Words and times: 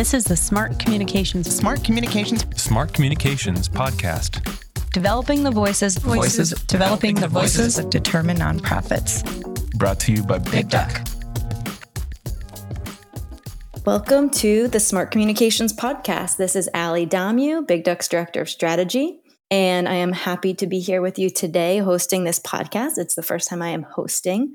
This 0.00 0.14
is 0.14 0.24
the 0.24 0.34
Smart 0.34 0.78
Communications 0.78 1.54
Smart 1.54 1.84
Communications 1.84 2.46
Smart 2.58 2.94
Communications 2.94 3.68
podcast. 3.68 4.40
Developing 4.94 5.42
the 5.42 5.50
voices, 5.50 5.98
Voices. 5.98 6.52
developing 6.62 7.16
the 7.16 7.28
voices 7.28 7.74
Voices. 7.74 7.84
determine 7.90 8.38
nonprofits. 8.38 9.22
Brought 9.76 10.00
to 10.00 10.12
you 10.12 10.22
by 10.22 10.38
Big, 10.38 10.70
Duck. 10.70 11.06
Welcome 13.84 14.30
to 14.30 14.68
the 14.68 14.80
Smart 14.80 15.10
Communications 15.10 15.74
Podcast. 15.74 16.38
This 16.38 16.56
is 16.56 16.70
Ally 16.72 17.04
Dommu, 17.04 17.66
Big 17.66 17.84
Duck's 17.84 18.08
Director 18.08 18.40
of 18.40 18.48
Strategy, 18.48 19.20
and 19.50 19.86
I 19.86 19.96
am 19.96 20.12
happy 20.12 20.54
to 20.54 20.66
be 20.66 20.80
here 20.80 21.02
with 21.02 21.18
you 21.18 21.28
today 21.28 21.76
hosting 21.76 22.24
this 22.24 22.38
podcast. 22.38 22.92
It's 22.96 23.16
the 23.16 23.22
first 23.22 23.50
time 23.50 23.60
I 23.60 23.68
am 23.68 23.82
hosting, 23.82 24.54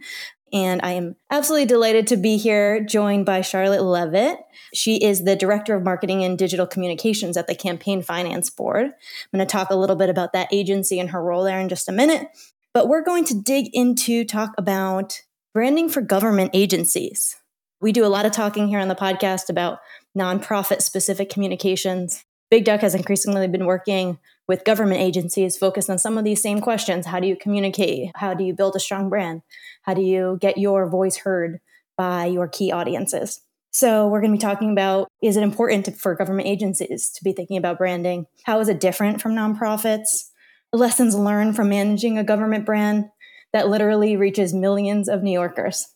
and 0.54 0.82
I 0.84 0.92
am 0.92 1.16
absolutely 1.30 1.66
delighted 1.66 2.08
to 2.08 2.18
be 2.18 2.38
here 2.38 2.84
joined 2.84 3.26
by 3.26 3.42
Charlotte 3.42 3.84
Levitt. 3.84 4.38
She 4.74 5.04
is 5.04 5.24
the 5.24 5.36
Director 5.36 5.76
of 5.76 5.84
Marketing 5.84 6.24
and 6.24 6.38
Digital 6.38 6.68
Communications 6.68 7.38
at 7.38 7.48
the 7.48 7.56
Campaign 7.56 8.02
Finance 8.02 8.50
Board. 8.50 8.86
I'm 8.86 9.38
going 9.38 9.46
to 9.46 9.52
talk 9.52 9.70
a 9.70 9.76
little 9.76 9.96
bit 9.96 10.10
about 10.10 10.34
that 10.34 10.54
agency 10.54 11.00
and 11.00 11.10
her 11.10 11.22
role 11.22 11.44
there 11.44 11.60
in 11.60 11.70
just 11.70 11.90
a 11.90 11.92
minute, 11.92 12.28
but 12.74 12.88
we're 12.88 13.04
going 13.04 13.26
to 13.26 13.42
dig 13.42 13.70
into 13.74 14.24
talk 14.24 14.54
about 14.58 15.22
branding 15.54 15.90
for 15.90 16.02
government 16.02 16.52
agencies. 16.54 17.36
We 17.82 17.92
do 17.92 18.06
a 18.06 18.08
lot 18.08 18.26
of 18.26 18.32
talking 18.32 18.68
here 18.68 18.80
on 18.80 18.88
the 18.88 18.96
podcast 18.96 19.50
about 19.50 19.80
nonprofit 20.18 20.82
specific 20.82 21.30
communications. 21.30 22.26
Big 22.50 22.66
Duck 22.66 22.82
has 22.82 22.96
increasingly 22.96 23.48
been 23.48 23.66
working 23.66 24.20
with 24.48 24.64
government 24.64 25.02
agencies 25.02 25.58
focused 25.58 25.90
on 25.90 25.98
some 25.98 26.18
of 26.18 26.24
these 26.24 26.42
same 26.42 26.62
questions. 26.62 27.06
How 27.06 27.20
do 27.20 27.28
you 27.28 27.36
communicate? 27.36 28.12
How 28.16 28.34
do 28.34 28.44
you 28.44 28.54
build 28.54 28.76
a 28.76 28.80
strong 28.80 29.10
brand? 29.10 29.42
How 29.84 29.94
do 29.94 30.02
you 30.02 30.38
get 30.40 30.58
your 30.58 30.90
voice 30.90 31.18
heard 31.18 31.60
by 31.98 32.26
your 32.26 32.48
key 32.48 32.72
audiences? 32.72 33.42
So, 33.72 34.08
we're 34.08 34.22
going 34.22 34.32
to 34.32 34.38
be 34.38 34.42
talking 34.42 34.72
about 34.72 35.10
is 35.22 35.36
it 35.36 35.44
important 35.44 35.98
for 35.98 36.16
government 36.16 36.48
agencies 36.48 37.10
to 37.10 37.24
be 37.24 37.34
thinking 37.34 37.58
about 37.58 37.78
branding? 37.78 38.26
How 38.44 38.60
is 38.62 38.70
it 38.70 38.80
different 38.80 39.22
from 39.22 39.34
nonprofits? 39.34 40.30
Lessons 40.72 41.16
learned 41.16 41.56
from 41.56 41.70
managing 41.70 42.18
a 42.18 42.24
government 42.24 42.66
brand 42.66 43.06
that 43.52 43.68
literally 43.68 44.16
reaches 44.16 44.54
millions 44.54 45.10
of 45.10 45.24
New 45.24 45.32
Yorkers. 45.32 45.94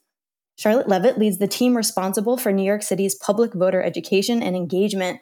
Charlotte 0.58 0.90
Levitt 0.90 1.18
leads 1.18 1.38
the 1.38 1.48
team 1.48 1.78
responsible 1.78 2.36
for 2.36 2.52
New 2.52 2.64
York 2.64 2.84
City's 2.84 3.16
public 3.16 3.54
voter 3.54 3.82
education 3.82 4.44
and 4.44 4.58
engagement 4.58 5.22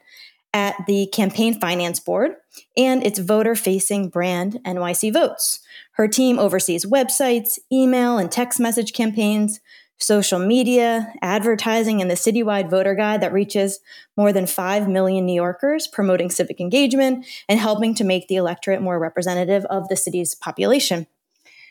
at 0.53 0.75
the 0.87 1.07
Campaign 1.07 1.59
Finance 1.59 1.99
Board 1.99 2.35
and 2.75 3.05
its 3.05 3.19
voter 3.19 3.55
facing 3.55 4.09
brand, 4.09 4.59
NYC 4.65 5.13
Votes. 5.13 5.59
Her 5.93 6.07
team 6.07 6.39
oversees 6.39 6.85
websites, 6.85 7.59
email 7.71 8.17
and 8.17 8.31
text 8.31 8.59
message 8.59 8.93
campaigns, 8.93 9.59
social 9.99 10.39
media, 10.39 11.13
advertising, 11.21 12.01
and 12.01 12.09
the 12.09 12.15
citywide 12.15 12.69
voter 12.69 12.93
guide 12.93 13.21
that 13.21 13.33
reaches 13.33 13.79
more 14.15 14.31
than 14.31 14.45
5 14.45 14.87
million 14.87 15.25
New 15.25 15.33
Yorkers, 15.33 15.87
promoting 15.87 16.29
civic 16.29 16.59
engagement 16.59 17.25
and 17.49 17.59
helping 17.59 17.95
to 17.95 18.03
make 18.03 18.27
the 18.27 18.35
electorate 18.35 18.81
more 18.81 18.99
representative 18.99 19.65
of 19.65 19.87
the 19.89 19.95
city's 19.95 20.35
population. 20.35 21.07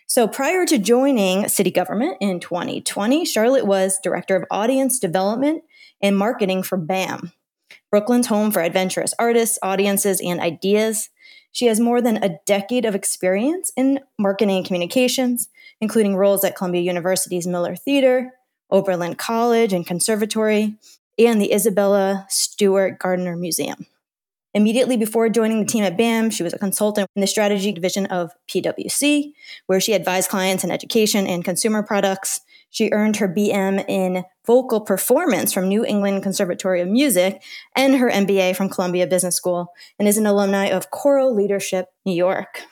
So 0.08 0.28
prior 0.28 0.64
to 0.66 0.78
joining 0.78 1.48
city 1.48 1.70
government 1.70 2.18
in 2.20 2.38
2020, 2.38 3.24
Charlotte 3.24 3.66
was 3.66 3.98
director 4.02 4.36
of 4.36 4.44
audience 4.50 5.00
development 5.00 5.64
and 6.00 6.16
marketing 6.16 6.62
for 6.62 6.76
BAM, 6.76 7.32
Brooklyn's 7.90 8.26
home 8.26 8.50
for 8.50 8.62
adventurous 8.62 9.14
artists, 9.18 9.58
audiences, 9.62 10.20
and 10.20 10.40
ideas. 10.40 11.10
She 11.52 11.66
has 11.66 11.80
more 11.80 12.02
than 12.02 12.22
a 12.22 12.38
decade 12.46 12.84
of 12.84 12.94
experience 12.94 13.72
in 13.76 14.00
marketing 14.18 14.58
and 14.58 14.66
communications, 14.66 15.48
including 15.80 16.16
roles 16.16 16.44
at 16.44 16.56
Columbia 16.56 16.82
University's 16.82 17.46
Miller 17.46 17.74
Theater, 17.74 18.32
Oberlin 18.70 19.14
College 19.14 19.72
and 19.72 19.86
Conservatory, 19.86 20.74
and 21.18 21.40
the 21.40 21.52
Isabella 21.52 22.26
Stewart 22.28 22.98
Gardner 22.98 23.36
Museum. 23.36 23.86
Immediately 24.56 24.96
before 24.96 25.28
joining 25.28 25.60
the 25.60 25.66
team 25.66 25.84
at 25.84 25.98
BAM, 25.98 26.30
she 26.30 26.42
was 26.42 26.54
a 26.54 26.58
consultant 26.58 27.10
in 27.14 27.20
the 27.20 27.26
strategy 27.26 27.72
division 27.72 28.06
of 28.06 28.32
PwC, 28.48 29.32
where 29.66 29.80
she 29.80 29.92
advised 29.92 30.30
clients 30.30 30.64
in 30.64 30.70
education 30.70 31.26
and 31.26 31.44
consumer 31.44 31.82
products. 31.82 32.40
She 32.76 32.90
earned 32.92 33.16
her 33.16 33.28
BM 33.28 33.82
in 33.88 34.22
vocal 34.46 34.82
performance 34.82 35.50
from 35.50 35.66
New 35.66 35.82
England 35.82 36.22
Conservatory 36.22 36.82
of 36.82 36.88
Music 36.88 37.42
and 37.74 37.96
her 37.96 38.10
MBA 38.10 38.54
from 38.54 38.68
Columbia 38.68 39.06
Business 39.06 39.34
School, 39.34 39.68
and 39.98 40.06
is 40.06 40.18
an 40.18 40.26
alumni 40.26 40.66
of 40.66 40.90
Choral 40.90 41.34
Leadership 41.34 41.86
New 42.04 42.12
York. 42.12 42.64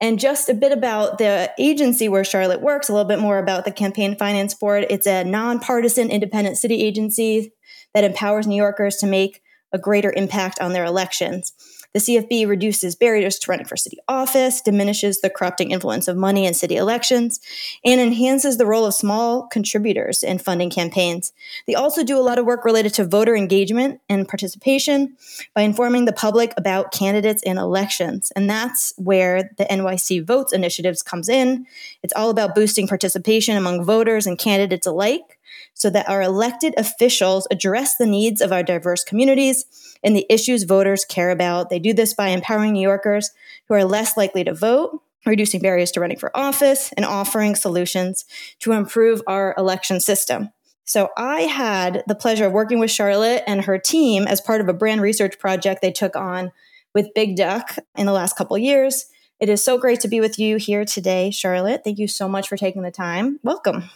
And 0.00 0.20
just 0.20 0.48
a 0.48 0.54
bit 0.54 0.70
about 0.70 1.18
the 1.18 1.52
agency 1.58 2.08
where 2.08 2.22
Charlotte 2.22 2.60
works, 2.60 2.88
a 2.88 2.92
little 2.92 3.08
bit 3.08 3.18
more 3.18 3.38
about 3.38 3.64
the 3.64 3.72
Campaign 3.72 4.16
Finance 4.16 4.54
Board. 4.54 4.86
It's 4.88 5.08
a 5.08 5.24
nonpartisan 5.24 6.08
independent 6.08 6.56
city 6.56 6.80
agency 6.80 7.52
that 7.94 8.04
empowers 8.04 8.46
New 8.46 8.54
Yorkers 8.54 8.94
to 8.98 9.08
make 9.08 9.42
a 9.72 9.78
greater 9.78 10.12
impact 10.12 10.60
on 10.60 10.72
their 10.72 10.84
elections. 10.84 11.52
The 11.94 12.00
CFB 12.00 12.48
reduces 12.48 12.96
barriers 12.96 13.38
to 13.40 13.50
running 13.50 13.66
for 13.66 13.76
city 13.76 13.98
office, 14.08 14.60
diminishes 14.62 15.20
the 15.20 15.28
corrupting 15.28 15.72
influence 15.72 16.08
of 16.08 16.16
money 16.16 16.46
in 16.46 16.54
city 16.54 16.76
elections, 16.76 17.38
and 17.84 18.00
enhances 18.00 18.56
the 18.56 18.66
role 18.66 18.86
of 18.86 18.94
small 18.94 19.46
contributors 19.48 20.22
in 20.22 20.38
funding 20.38 20.70
campaigns. 20.70 21.32
They 21.66 21.74
also 21.74 22.02
do 22.02 22.18
a 22.18 22.22
lot 22.22 22.38
of 22.38 22.46
work 22.46 22.64
related 22.64 22.94
to 22.94 23.04
voter 23.04 23.36
engagement 23.36 24.00
and 24.08 24.26
participation 24.26 25.16
by 25.54 25.62
informing 25.62 26.06
the 26.06 26.12
public 26.12 26.54
about 26.56 26.92
candidates 26.92 27.42
and 27.44 27.58
elections. 27.58 28.32
And 28.34 28.48
that's 28.48 28.94
where 28.96 29.50
the 29.58 29.64
NYC 29.64 30.26
Votes 30.26 30.52
initiatives 30.52 31.02
comes 31.02 31.28
in. 31.28 31.66
It's 32.02 32.14
all 32.14 32.30
about 32.30 32.54
boosting 32.54 32.88
participation 32.88 33.56
among 33.56 33.84
voters 33.84 34.26
and 34.26 34.38
candidates 34.38 34.86
alike 34.86 35.38
so 35.82 35.90
that 35.90 36.08
our 36.08 36.22
elected 36.22 36.72
officials 36.76 37.48
address 37.50 37.96
the 37.96 38.06
needs 38.06 38.40
of 38.40 38.52
our 38.52 38.62
diverse 38.62 39.02
communities 39.02 39.64
and 40.04 40.14
the 40.14 40.24
issues 40.30 40.62
voters 40.62 41.04
care 41.04 41.30
about. 41.30 41.70
They 41.70 41.80
do 41.80 41.92
this 41.92 42.14
by 42.14 42.28
empowering 42.28 42.72
New 42.72 42.88
Yorkers 42.88 43.32
who 43.66 43.74
are 43.74 43.84
less 43.84 44.16
likely 44.16 44.44
to 44.44 44.54
vote, 44.54 45.02
reducing 45.26 45.60
barriers 45.60 45.90
to 45.92 46.00
running 46.00 46.20
for 46.20 46.30
office, 46.36 46.92
and 46.92 47.04
offering 47.04 47.56
solutions 47.56 48.24
to 48.60 48.70
improve 48.70 49.22
our 49.26 49.56
election 49.58 49.98
system. 49.98 50.50
So, 50.84 51.08
I 51.16 51.42
had 51.42 52.04
the 52.06 52.14
pleasure 52.14 52.46
of 52.46 52.52
working 52.52 52.78
with 52.78 52.90
Charlotte 52.90 53.42
and 53.48 53.64
her 53.64 53.78
team 53.78 54.28
as 54.28 54.40
part 54.40 54.60
of 54.60 54.68
a 54.68 54.72
brand 54.72 55.00
research 55.00 55.36
project 55.40 55.82
they 55.82 55.90
took 55.90 56.14
on 56.14 56.52
with 56.94 57.14
Big 57.14 57.34
Duck 57.34 57.76
in 57.96 58.06
the 58.06 58.12
last 58.12 58.36
couple 58.36 58.56
years. 58.56 59.06
It 59.40 59.48
is 59.48 59.64
so 59.64 59.78
great 59.78 59.98
to 60.00 60.08
be 60.08 60.20
with 60.20 60.38
you 60.38 60.58
here 60.58 60.84
today, 60.84 61.32
Charlotte. 61.32 61.82
Thank 61.82 61.98
you 61.98 62.06
so 62.06 62.28
much 62.28 62.48
for 62.48 62.56
taking 62.56 62.82
the 62.82 62.92
time. 62.92 63.40
Welcome. 63.42 63.90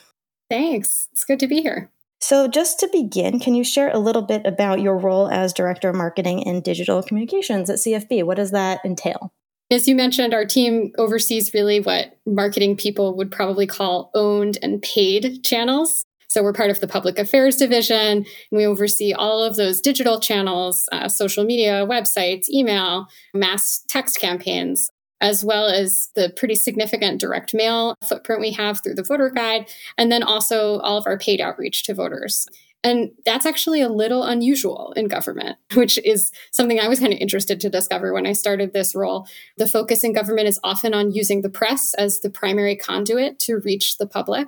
Thanks. 0.49 1.09
It's 1.13 1.25
good 1.25 1.41
to 1.41 1.47
be 1.47 1.61
here. 1.61 1.91
So, 2.21 2.49
just 2.49 2.81
to 2.81 2.89
begin, 2.93 3.41
can 3.41 3.55
you 3.55 3.63
share 3.63 3.91
a 3.91 3.99
little 3.99 4.23
bit 4.23 4.47
about 4.47 4.81
your 4.81 4.97
role 4.97 5.29
as 5.29 5.53
Director 5.53 5.91
of 5.91 5.97
Marketing 5.97 6.47
and 6.47 6.63
Digital 6.63 7.03
Communications 7.03 7.69
at 7.69 7.77
CFB? 7.77 8.25
What 8.25 8.37
does 8.37 8.53
that 8.53 8.81
entail? 8.85 9.33
As 9.71 9.87
you 9.87 9.95
mentioned, 9.95 10.33
our 10.33 10.47
team 10.47 10.93
oversees 10.97 11.53
really 11.53 11.81
what 11.81 12.19
marketing 12.25 12.77
people 12.77 13.17
would 13.17 13.31
probably 13.31 13.67
call 13.67 14.11
owned 14.15 14.59
and 14.63 14.81
paid 14.81 15.43
channels. 15.45 16.05
So 16.29 16.43
we're 16.43 16.53
part 16.53 16.71
of 16.71 16.81
the 16.81 16.89
public 16.89 17.19
affairs 17.19 17.57
division, 17.57 17.97
and 17.97 18.27
we 18.53 18.67
oversee 18.67 19.13
all 19.13 19.43
of 19.43 19.57
those 19.57 19.81
digital 19.81 20.21
channels, 20.21 20.89
uh, 20.93 21.09
social 21.09 21.45
media, 21.45 21.87
websites, 21.87 22.49
email, 22.49 23.07
mass 23.35 23.85
text 23.89 24.21
campaigns, 24.21 24.91
as 25.21 25.45
well 25.45 25.67
as 25.67 26.11
the 26.15 26.33
pretty 26.37 26.55
significant 26.55 27.21
direct 27.21 27.55
mail 27.55 27.95
footprint 28.07 28.41
we 28.41 28.53
have 28.53 28.83
through 28.83 28.95
the 28.95 29.03
voter 29.03 29.31
guide, 29.31 29.69
and 29.97 30.11
then 30.13 30.23
also 30.23 30.79
all 30.81 30.99
of 30.99 31.07
our 31.07 31.19
paid 31.19 31.41
outreach 31.41 31.85
to 31.85 31.95
voters. 31.95 32.47
And 32.87 33.11
that's 33.25 33.47
actually 33.47 33.81
a 33.81 33.89
little 33.89 34.23
unusual 34.23 34.93
in 34.95 35.09
government, 35.09 35.59
which 35.75 35.99
is 36.05 36.31
something 36.53 36.79
I 36.79 36.87
was 36.87 37.01
kind 37.01 37.13
of 37.13 37.19
interested 37.19 37.61
to 37.61 37.69
discover 37.69 38.13
when 38.13 38.27
I 38.27 38.33
started 38.33 38.73
this 38.73 38.95
role. 38.95 39.27
The 39.57 39.67
focus 39.67 40.05
in 40.05 40.13
government 40.13 40.47
is 40.47 40.61
often 40.63 40.95
on 40.95 41.11
using 41.11 41.43
the 41.43 41.51
press 41.51 41.95
as 41.95 42.21
the 42.21 42.31
primary 42.31 42.77
conduit 42.77 43.41
to 43.41 43.59
reach 43.59 43.99
the 43.99 44.07
public, 44.07 44.47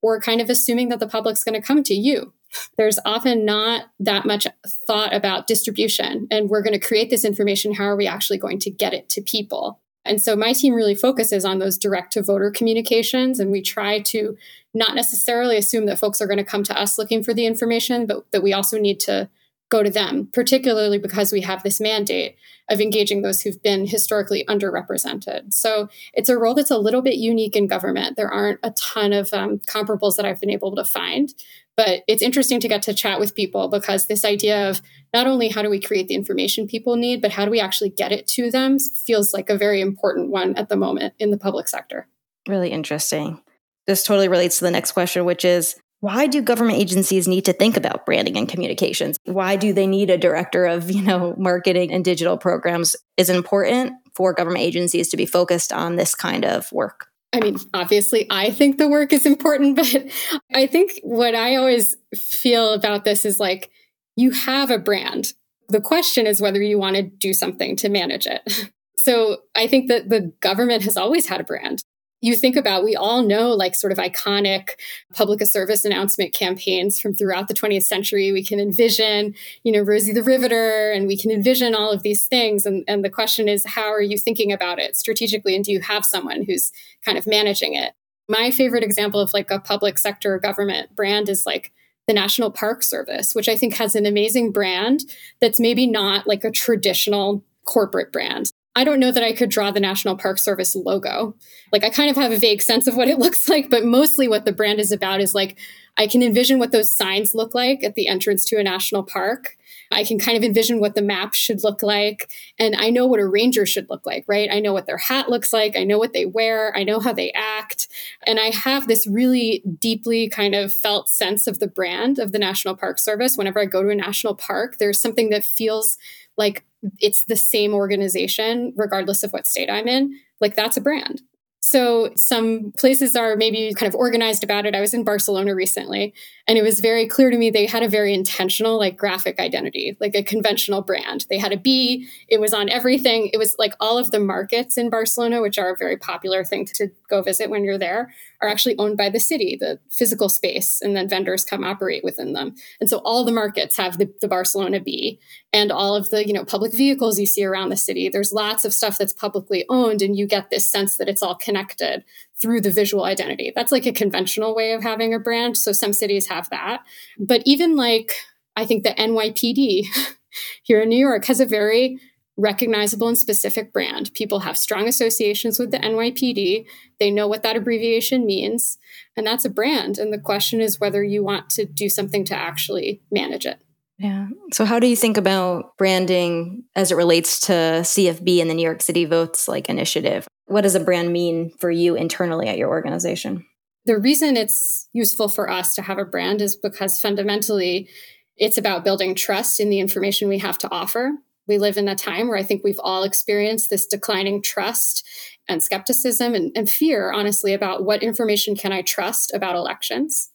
or 0.00 0.20
kind 0.20 0.40
of 0.40 0.48
assuming 0.48 0.90
that 0.90 1.00
the 1.00 1.08
public's 1.08 1.42
going 1.42 1.60
to 1.60 1.66
come 1.66 1.82
to 1.82 1.94
you. 1.94 2.32
There's 2.76 3.00
often 3.04 3.44
not 3.44 3.86
that 3.98 4.26
much 4.26 4.46
thought 4.86 5.12
about 5.12 5.48
distribution, 5.48 6.28
and 6.30 6.48
we're 6.48 6.62
going 6.62 6.78
to 6.78 6.86
create 6.86 7.10
this 7.10 7.24
information. 7.24 7.74
How 7.74 7.84
are 7.84 7.96
we 7.96 8.06
actually 8.06 8.38
going 8.38 8.60
to 8.60 8.70
get 8.70 8.94
it 8.94 9.08
to 9.10 9.22
people? 9.22 9.81
And 10.04 10.20
so 10.20 10.34
my 10.34 10.52
team 10.52 10.74
really 10.74 10.94
focuses 10.94 11.44
on 11.44 11.58
those 11.58 11.78
direct 11.78 12.12
to 12.14 12.22
voter 12.22 12.50
communications. 12.50 13.38
And 13.38 13.50
we 13.50 13.62
try 13.62 14.00
to 14.00 14.36
not 14.74 14.94
necessarily 14.94 15.56
assume 15.56 15.86
that 15.86 15.98
folks 15.98 16.20
are 16.20 16.26
going 16.26 16.38
to 16.38 16.44
come 16.44 16.64
to 16.64 16.80
us 16.80 16.98
looking 16.98 17.22
for 17.22 17.34
the 17.34 17.46
information, 17.46 18.06
but 18.06 18.30
that 18.32 18.42
we 18.42 18.52
also 18.52 18.78
need 18.78 19.00
to 19.00 19.28
go 19.72 19.82
to 19.82 19.90
them, 19.90 20.28
particularly 20.34 20.98
because 20.98 21.32
we 21.32 21.40
have 21.40 21.62
this 21.62 21.80
mandate 21.80 22.36
of 22.70 22.80
engaging 22.80 23.22
those 23.22 23.40
who've 23.40 23.62
been 23.62 23.86
historically 23.86 24.44
underrepresented. 24.46 25.52
So 25.52 25.88
it's 26.12 26.28
a 26.28 26.36
role 26.36 26.54
that's 26.54 26.70
a 26.70 26.78
little 26.78 27.00
bit 27.00 27.14
unique 27.14 27.56
in 27.56 27.66
government. 27.66 28.16
There 28.16 28.30
aren't 28.30 28.60
a 28.62 28.70
ton 28.72 29.14
of 29.14 29.32
um, 29.32 29.58
comparables 29.60 30.16
that 30.16 30.26
I've 30.26 30.40
been 30.40 30.50
able 30.50 30.76
to 30.76 30.84
find. 30.84 31.32
But 31.76 32.02
it's 32.06 32.22
interesting 32.22 32.60
to 32.60 32.68
get 32.68 32.82
to 32.82 32.94
chat 32.94 33.18
with 33.18 33.34
people 33.34 33.68
because 33.68 34.06
this 34.06 34.24
idea 34.24 34.68
of 34.68 34.82
not 35.14 35.26
only 35.26 35.48
how 35.48 35.62
do 35.62 35.70
we 35.70 35.80
create 35.80 36.08
the 36.08 36.14
information 36.14 36.66
people 36.66 36.96
need, 36.96 37.22
but 37.22 37.32
how 37.32 37.44
do 37.44 37.50
we 37.50 37.60
actually 37.60 37.90
get 37.90 38.12
it 38.12 38.26
to 38.28 38.50
them 38.50 38.78
feels 38.78 39.32
like 39.32 39.48
a 39.48 39.56
very 39.56 39.80
important 39.80 40.30
one 40.30 40.54
at 40.56 40.68
the 40.68 40.76
moment 40.76 41.14
in 41.18 41.30
the 41.30 41.38
public 41.38 41.68
sector. 41.68 42.08
Really 42.46 42.70
interesting. 42.70 43.40
This 43.86 44.04
totally 44.04 44.28
relates 44.28 44.58
to 44.58 44.64
the 44.64 44.70
next 44.70 44.92
question, 44.92 45.24
which 45.24 45.44
is 45.44 45.76
why 46.00 46.26
do 46.26 46.42
government 46.42 46.78
agencies 46.78 47.28
need 47.28 47.44
to 47.44 47.52
think 47.52 47.76
about 47.76 48.04
branding 48.04 48.36
and 48.36 48.48
communications? 48.48 49.18
Why 49.24 49.54
do 49.54 49.72
they 49.72 49.86
need 49.86 50.10
a 50.10 50.18
director 50.18 50.66
of, 50.66 50.90
you 50.90 51.00
know, 51.00 51.34
marketing 51.38 51.92
and 51.92 52.04
digital 52.04 52.36
programs? 52.36 52.96
Is 53.16 53.30
important 53.30 53.92
for 54.14 54.32
government 54.32 54.64
agencies 54.64 55.08
to 55.10 55.16
be 55.16 55.26
focused 55.26 55.72
on 55.72 55.96
this 55.96 56.14
kind 56.14 56.44
of 56.44 56.70
work? 56.72 57.11
I 57.32 57.40
mean, 57.40 57.56
obviously, 57.72 58.26
I 58.30 58.50
think 58.50 58.78
the 58.78 58.88
work 58.88 59.12
is 59.12 59.26
important, 59.26 59.76
but 59.76 60.10
I 60.54 60.66
think 60.66 61.00
what 61.02 61.34
I 61.34 61.56
always 61.56 61.96
feel 62.14 62.74
about 62.74 63.04
this 63.04 63.24
is 63.24 63.40
like 63.40 63.70
you 64.16 64.30
have 64.32 64.70
a 64.70 64.78
brand. 64.78 65.32
The 65.68 65.80
question 65.80 66.26
is 66.26 66.40
whether 66.42 66.60
you 66.60 66.78
want 66.78 66.96
to 66.96 67.02
do 67.02 67.32
something 67.32 67.76
to 67.76 67.88
manage 67.88 68.26
it. 68.26 68.70
So 68.98 69.38
I 69.56 69.66
think 69.66 69.88
that 69.88 70.10
the 70.10 70.32
government 70.40 70.84
has 70.84 70.96
always 70.96 71.26
had 71.26 71.40
a 71.40 71.44
brand 71.44 71.82
you 72.22 72.36
think 72.36 72.56
about, 72.56 72.84
we 72.84 72.94
all 72.94 73.22
know 73.22 73.50
like 73.50 73.74
sort 73.74 73.92
of 73.92 73.98
iconic 73.98 74.70
public 75.12 75.44
service 75.44 75.84
announcement 75.84 76.32
campaigns 76.32 77.00
from 77.00 77.12
throughout 77.12 77.48
the 77.48 77.54
20th 77.54 77.82
century. 77.82 78.30
We 78.30 78.44
can 78.44 78.60
envision, 78.60 79.34
you 79.64 79.72
know, 79.72 79.82
Rosie 79.82 80.12
the 80.12 80.22
Riveter, 80.22 80.92
and 80.92 81.08
we 81.08 81.18
can 81.18 81.32
envision 81.32 81.74
all 81.74 81.90
of 81.90 82.02
these 82.02 82.24
things. 82.26 82.64
And, 82.64 82.84
and 82.86 83.04
the 83.04 83.10
question 83.10 83.48
is, 83.48 83.66
how 83.66 83.92
are 83.92 84.00
you 84.00 84.16
thinking 84.16 84.52
about 84.52 84.78
it 84.78 84.96
strategically? 84.96 85.56
And 85.56 85.64
do 85.64 85.72
you 85.72 85.80
have 85.80 86.04
someone 86.04 86.44
who's 86.44 86.72
kind 87.04 87.18
of 87.18 87.26
managing 87.26 87.74
it? 87.74 87.92
My 88.28 88.52
favorite 88.52 88.84
example 88.84 89.20
of 89.20 89.34
like 89.34 89.50
a 89.50 89.58
public 89.58 89.98
sector 89.98 90.38
government 90.38 90.94
brand 90.94 91.28
is 91.28 91.44
like 91.44 91.72
the 92.06 92.14
National 92.14 92.52
Park 92.52 92.84
Service, 92.84 93.34
which 93.34 93.48
I 93.48 93.56
think 93.56 93.74
has 93.74 93.96
an 93.96 94.06
amazing 94.06 94.52
brand 94.52 95.00
that's 95.40 95.58
maybe 95.58 95.88
not 95.88 96.26
like 96.26 96.44
a 96.44 96.50
traditional 96.52 97.44
corporate 97.64 98.12
brand. 98.12 98.51
I 98.74 98.84
don't 98.84 99.00
know 99.00 99.12
that 99.12 99.22
I 99.22 99.32
could 99.32 99.50
draw 99.50 99.70
the 99.70 99.80
National 99.80 100.16
Park 100.16 100.38
Service 100.38 100.74
logo. 100.74 101.34
Like, 101.72 101.84
I 101.84 101.90
kind 101.90 102.10
of 102.10 102.16
have 102.16 102.32
a 102.32 102.38
vague 102.38 102.62
sense 102.62 102.86
of 102.86 102.96
what 102.96 103.08
it 103.08 103.18
looks 103.20 103.48
like, 103.48 103.70
but 103.70 103.84
mostly 103.84 104.28
what 104.28 104.44
the 104.44 104.52
brand 104.52 104.80
is 104.80 104.92
about 104.92 105.20
is 105.20 105.34
like, 105.34 105.58
I 105.98 106.06
can 106.06 106.22
envision 106.22 106.58
what 106.58 106.72
those 106.72 106.94
signs 106.94 107.34
look 107.34 107.54
like 107.54 107.84
at 107.84 107.94
the 107.94 108.08
entrance 108.08 108.46
to 108.46 108.58
a 108.58 108.62
national 108.62 109.02
park. 109.02 109.58
I 109.90 110.04
can 110.04 110.18
kind 110.18 110.38
of 110.38 110.42
envision 110.42 110.80
what 110.80 110.94
the 110.94 111.02
map 111.02 111.34
should 111.34 111.62
look 111.62 111.82
like. 111.82 112.30
And 112.58 112.74
I 112.74 112.88
know 112.88 113.06
what 113.06 113.20
a 113.20 113.26
ranger 113.28 113.66
should 113.66 113.90
look 113.90 114.06
like, 114.06 114.24
right? 114.26 114.48
I 114.50 114.58
know 114.58 114.72
what 114.72 114.86
their 114.86 114.96
hat 114.96 115.28
looks 115.28 115.52
like. 115.52 115.76
I 115.76 115.84
know 115.84 115.98
what 115.98 116.14
they 116.14 116.24
wear. 116.24 116.74
I 116.74 116.82
know 116.82 116.98
how 116.98 117.12
they 117.12 117.30
act. 117.32 117.88
And 118.26 118.40
I 118.40 118.46
have 118.46 118.88
this 118.88 119.06
really 119.06 119.62
deeply 119.80 120.30
kind 120.30 120.54
of 120.54 120.72
felt 120.72 121.10
sense 121.10 121.46
of 121.46 121.58
the 121.58 121.66
brand 121.66 122.18
of 122.18 122.32
the 122.32 122.38
National 122.38 122.74
Park 122.74 122.98
Service. 122.98 123.36
Whenever 123.36 123.60
I 123.60 123.66
go 123.66 123.82
to 123.82 123.90
a 123.90 123.94
national 123.94 124.34
park, 124.34 124.78
there's 124.78 125.00
something 125.00 125.28
that 125.28 125.44
feels 125.44 125.98
like 126.38 126.64
it's 126.98 127.24
the 127.24 127.36
same 127.36 127.74
organization, 127.74 128.72
regardless 128.76 129.22
of 129.22 129.32
what 129.32 129.46
state 129.46 129.70
I'm 129.70 129.88
in. 129.88 130.18
Like 130.40 130.56
that's 130.56 130.76
a 130.76 130.80
brand. 130.80 131.22
So 131.64 132.10
some 132.16 132.72
places 132.76 133.14
are 133.14 133.36
maybe 133.36 133.72
kind 133.74 133.88
of 133.88 133.94
organized 133.94 134.42
about 134.42 134.66
it. 134.66 134.74
I 134.74 134.80
was 134.80 134.92
in 134.92 135.04
Barcelona 135.04 135.54
recently, 135.54 136.12
and 136.48 136.58
it 136.58 136.62
was 136.62 136.80
very 136.80 137.06
clear 137.06 137.30
to 137.30 137.38
me 137.38 137.50
they 137.50 137.66
had 137.66 137.84
a 137.84 137.88
very 137.88 138.12
intentional, 138.12 138.78
like 138.78 138.96
graphic 138.96 139.38
identity, 139.38 139.96
like 140.00 140.16
a 140.16 140.24
conventional 140.24 140.82
brand. 140.82 141.24
They 141.30 141.38
had 141.38 141.52
a 141.52 141.56
B, 141.56 142.08
it 142.28 142.40
was 142.40 142.52
on 142.52 142.68
everything. 142.68 143.30
It 143.32 143.38
was 143.38 143.54
like 143.60 143.74
all 143.78 143.96
of 143.96 144.10
the 144.10 144.18
markets 144.18 144.76
in 144.76 144.90
Barcelona, 144.90 145.40
which 145.40 145.56
are 145.56 145.72
a 145.72 145.76
very 145.76 145.96
popular 145.96 146.44
thing 146.44 146.64
to 146.74 146.90
go 147.08 147.22
visit 147.22 147.48
when 147.48 147.62
you're 147.62 147.78
there, 147.78 148.12
are 148.42 148.48
actually 148.48 148.76
owned 148.78 148.96
by 148.96 149.08
the 149.08 149.20
city, 149.20 149.56
the 149.58 149.78
physical 149.90 150.28
space, 150.28 150.80
and 150.82 150.96
then 150.96 151.08
vendors 151.08 151.44
come 151.44 151.62
operate 151.62 152.02
within 152.02 152.32
them. 152.32 152.54
And 152.80 152.90
so 152.90 152.98
all 152.98 153.24
the 153.24 153.32
markets 153.32 153.76
have 153.76 153.98
the, 153.98 154.12
the 154.20 154.28
Barcelona 154.28 154.80
B 154.80 155.20
and 155.52 155.70
all 155.70 155.94
of 155.94 156.10
the, 156.10 156.26
you 156.26 156.32
know, 156.32 156.44
public 156.44 156.74
vehicles 156.74 157.20
you 157.20 157.26
see 157.26 157.44
around 157.44 157.68
the 157.68 157.76
city. 157.76 158.08
There's 158.08 158.32
lots 158.32 158.64
of 158.64 158.74
stuff 158.74 158.98
that's 158.98 159.12
publicly 159.12 159.64
owned, 159.68 160.02
and 160.02 160.16
you 160.16 160.26
get 160.26 160.50
this 160.50 160.68
sense 160.68 160.96
that 160.96 161.08
it's 161.08 161.22
all 161.22 161.36
connected 161.36 162.04
through 162.40 162.60
the 162.60 162.70
visual 162.70 163.04
identity. 163.04 163.52
That's 163.54 163.70
like 163.72 163.86
a 163.86 163.92
conventional 163.92 164.54
way 164.54 164.72
of 164.72 164.82
having 164.82 165.14
a 165.14 165.20
brand. 165.20 165.56
So 165.56 165.72
some 165.72 165.92
cities 165.92 166.26
have 166.26 166.50
that. 166.50 166.82
But 167.18 167.42
even 167.46 167.76
like, 167.76 168.16
I 168.56 168.66
think 168.66 168.82
the 168.82 168.90
NYPD 168.90 169.86
here 170.64 170.80
in 170.80 170.88
New 170.88 170.98
York 170.98 171.24
has 171.26 171.38
a 171.38 171.46
very 171.46 172.00
recognizable 172.36 173.08
and 173.08 173.18
specific 173.18 173.72
brand. 173.72 174.12
People 174.14 174.40
have 174.40 174.56
strong 174.56 174.88
associations 174.88 175.58
with 175.58 175.70
the 175.70 175.78
NYPD. 175.78 176.66
They 176.98 177.10
know 177.10 177.28
what 177.28 177.42
that 177.42 177.56
abbreviation 177.56 178.24
means, 178.24 178.78
and 179.16 179.26
that's 179.26 179.44
a 179.44 179.50
brand. 179.50 179.98
And 179.98 180.12
the 180.12 180.18
question 180.18 180.60
is 180.60 180.80
whether 180.80 181.02
you 181.02 181.22
want 181.22 181.50
to 181.50 181.64
do 181.64 181.88
something 181.88 182.24
to 182.26 182.34
actually 182.34 183.02
manage 183.10 183.46
it. 183.46 183.62
Yeah. 183.98 184.28
So, 184.52 184.64
how 184.64 184.80
do 184.80 184.86
you 184.86 184.96
think 184.96 185.16
about 185.16 185.76
branding 185.76 186.64
as 186.74 186.90
it 186.90 186.96
relates 186.96 187.40
to 187.40 187.52
CFB 187.52 188.40
and 188.40 188.50
the 188.50 188.54
New 188.54 188.64
York 188.64 188.82
City 188.82 189.04
Votes 189.04 189.46
like 189.46 189.68
initiative? 189.68 190.26
What 190.46 190.62
does 190.62 190.74
a 190.74 190.80
brand 190.80 191.12
mean 191.12 191.52
for 191.60 191.70
you 191.70 191.94
internally 191.94 192.48
at 192.48 192.58
your 192.58 192.68
organization? 192.68 193.46
The 193.84 193.98
reason 193.98 194.36
it's 194.36 194.88
useful 194.92 195.28
for 195.28 195.50
us 195.50 195.74
to 195.74 195.82
have 195.82 195.98
a 195.98 196.04
brand 196.04 196.40
is 196.40 196.56
because 196.56 197.00
fundamentally 197.00 197.88
it's 198.36 198.58
about 198.58 198.84
building 198.84 199.14
trust 199.14 199.60
in 199.60 199.70
the 199.70 199.80
information 199.80 200.28
we 200.28 200.38
have 200.38 200.58
to 200.58 200.70
offer. 200.70 201.12
We 201.52 201.58
live 201.58 201.76
in 201.76 201.86
a 201.86 201.94
time 201.94 202.28
where 202.28 202.38
I 202.38 202.42
think 202.42 202.64
we've 202.64 202.80
all 202.82 203.02
experienced 203.02 203.68
this 203.68 203.84
declining 203.84 204.40
trust 204.42 205.06
and 205.46 205.62
skepticism 205.62 206.34
and, 206.34 206.50
and 206.56 206.66
fear, 206.66 207.12
honestly, 207.12 207.52
about 207.52 207.84
what 207.84 208.02
information 208.02 208.56
can 208.56 208.72
I 208.72 208.80
trust 208.80 209.34
about 209.34 209.54
elections. 209.54 210.30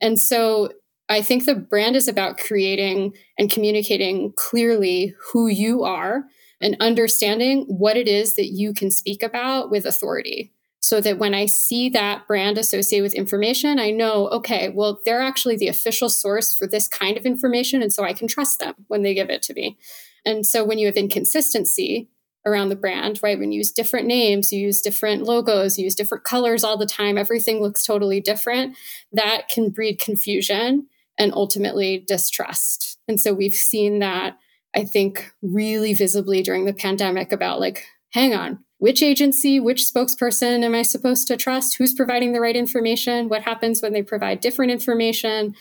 And 0.00 0.18
so 0.18 0.72
I 1.10 1.20
think 1.20 1.44
the 1.44 1.54
brand 1.54 1.96
is 1.96 2.08
about 2.08 2.38
creating 2.38 3.12
and 3.38 3.50
communicating 3.50 4.32
clearly 4.38 5.14
who 5.32 5.48
you 5.48 5.84
are 5.84 6.24
and 6.62 6.78
understanding 6.80 7.66
what 7.68 7.98
it 7.98 8.08
is 8.08 8.36
that 8.36 8.46
you 8.46 8.72
can 8.72 8.90
speak 8.90 9.22
about 9.22 9.70
with 9.70 9.84
authority. 9.84 10.50
So 10.80 11.02
that 11.02 11.18
when 11.18 11.34
I 11.34 11.44
see 11.44 11.90
that 11.90 12.26
brand 12.26 12.56
associated 12.56 13.02
with 13.02 13.12
information, 13.12 13.78
I 13.78 13.90
know, 13.90 14.28
okay, 14.28 14.70
well, 14.70 15.02
they're 15.04 15.20
actually 15.20 15.56
the 15.56 15.68
official 15.68 16.08
source 16.08 16.56
for 16.56 16.66
this 16.66 16.88
kind 16.88 17.18
of 17.18 17.26
information. 17.26 17.82
And 17.82 17.92
so 17.92 18.02
I 18.02 18.14
can 18.14 18.28
trust 18.28 18.60
them 18.60 18.74
when 18.88 19.02
they 19.02 19.12
give 19.12 19.28
it 19.28 19.42
to 19.42 19.52
me. 19.52 19.76
And 20.24 20.46
so 20.46 20.64
when 20.64 20.78
you 20.78 20.86
have 20.86 20.96
inconsistency 20.96 22.08
around 22.46 22.68
the 22.68 22.76
brand, 22.76 23.20
right, 23.22 23.38
when 23.38 23.52
you 23.52 23.58
use 23.58 23.72
different 23.72 24.06
names, 24.06 24.52
you 24.52 24.60
use 24.60 24.80
different 24.80 25.22
logos, 25.22 25.78
you 25.78 25.84
use 25.84 25.94
different 25.94 26.24
colors 26.24 26.62
all 26.62 26.76
the 26.76 26.86
time, 26.86 27.16
everything 27.16 27.60
looks 27.60 27.84
totally 27.84 28.20
different, 28.20 28.76
that 29.12 29.48
can 29.48 29.70
breed 29.70 29.98
confusion 29.98 30.86
and 31.18 31.32
ultimately 31.32 32.04
distrust. 32.06 32.98
And 33.08 33.20
so 33.20 33.32
we've 33.32 33.54
seen 33.54 34.00
that, 34.00 34.36
I 34.76 34.84
think, 34.84 35.32
really 35.42 35.94
visibly 35.94 36.42
during 36.42 36.64
the 36.64 36.74
pandemic 36.74 37.32
about 37.32 37.60
like, 37.60 37.86
hang 38.10 38.34
on, 38.34 38.58
which 38.78 39.02
agency, 39.02 39.58
which 39.58 39.82
spokesperson 39.82 40.64
am 40.64 40.74
I 40.74 40.82
supposed 40.82 41.26
to 41.28 41.36
trust? 41.36 41.76
Who's 41.76 41.94
providing 41.94 42.32
the 42.32 42.40
right 42.40 42.56
information? 42.56 43.28
What 43.28 43.42
happens 43.42 43.80
when 43.80 43.92
they 43.92 44.02
provide 44.02 44.40
different 44.40 44.72
information? 44.72 45.54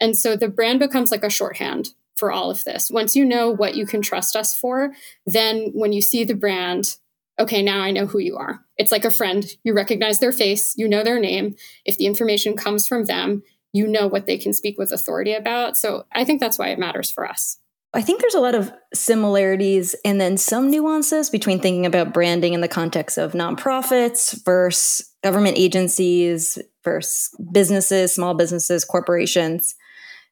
And 0.00 0.16
so 0.16 0.36
the 0.36 0.48
brand 0.48 0.80
becomes 0.80 1.10
like 1.10 1.24
a 1.24 1.30
shorthand 1.30 1.90
for 2.16 2.32
all 2.32 2.50
of 2.50 2.64
this. 2.64 2.90
Once 2.90 3.14
you 3.14 3.24
know 3.24 3.50
what 3.50 3.76
you 3.76 3.86
can 3.86 4.02
trust 4.02 4.34
us 4.36 4.56
for, 4.56 4.92
then 5.26 5.70
when 5.74 5.92
you 5.92 6.00
see 6.00 6.24
the 6.24 6.34
brand, 6.34 6.96
okay, 7.38 7.62
now 7.62 7.80
I 7.80 7.90
know 7.90 8.06
who 8.06 8.18
you 8.18 8.36
are. 8.36 8.60
It's 8.76 8.92
like 8.92 9.04
a 9.04 9.10
friend. 9.10 9.44
You 9.64 9.74
recognize 9.74 10.18
their 10.18 10.32
face, 10.32 10.74
you 10.76 10.88
know 10.88 11.04
their 11.04 11.20
name. 11.20 11.54
If 11.84 11.98
the 11.98 12.06
information 12.06 12.56
comes 12.56 12.86
from 12.86 13.04
them, 13.04 13.42
you 13.72 13.86
know 13.86 14.06
what 14.06 14.26
they 14.26 14.38
can 14.38 14.52
speak 14.52 14.78
with 14.78 14.92
authority 14.92 15.34
about. 15.34 15.76
So 15.76 16.06
I 16.12 16.24
think 16.24 16.40
that's 16.40 16.58
why 16.58 16.68
it 16.68 16.78
matters 16.78 17.10
for 17.10 17.28
us. 17.28 17.58
I 17.92 18.02
think 18.02 18.20
there's 18.20 18.34
a 18.34 18.40
lot 18.40 18.54
of 18.54 18.72
similarities 18.92 19.94
and 20.04 20.20
then 20.20 20.36
some 20.36 20.70
nuances 20.70 21.30
between 21.30 21.60
thinking 21.60 21.86
about 21.86 22.12
branding 22.12 22.52
in 22.52 22.60
the 22.60 22.68
context 22.68 23.16
of 23.16 23.32
nonprofits 23.32 24.44
versus 24.44 25.10
government 25.22 25.56
agencies 25.56 26.58
versus 26.84 27.30
businesses, 27.52 28.14
small 28.14 28.34
businesses, 28.34 28.84
corporations. 28.84 29.74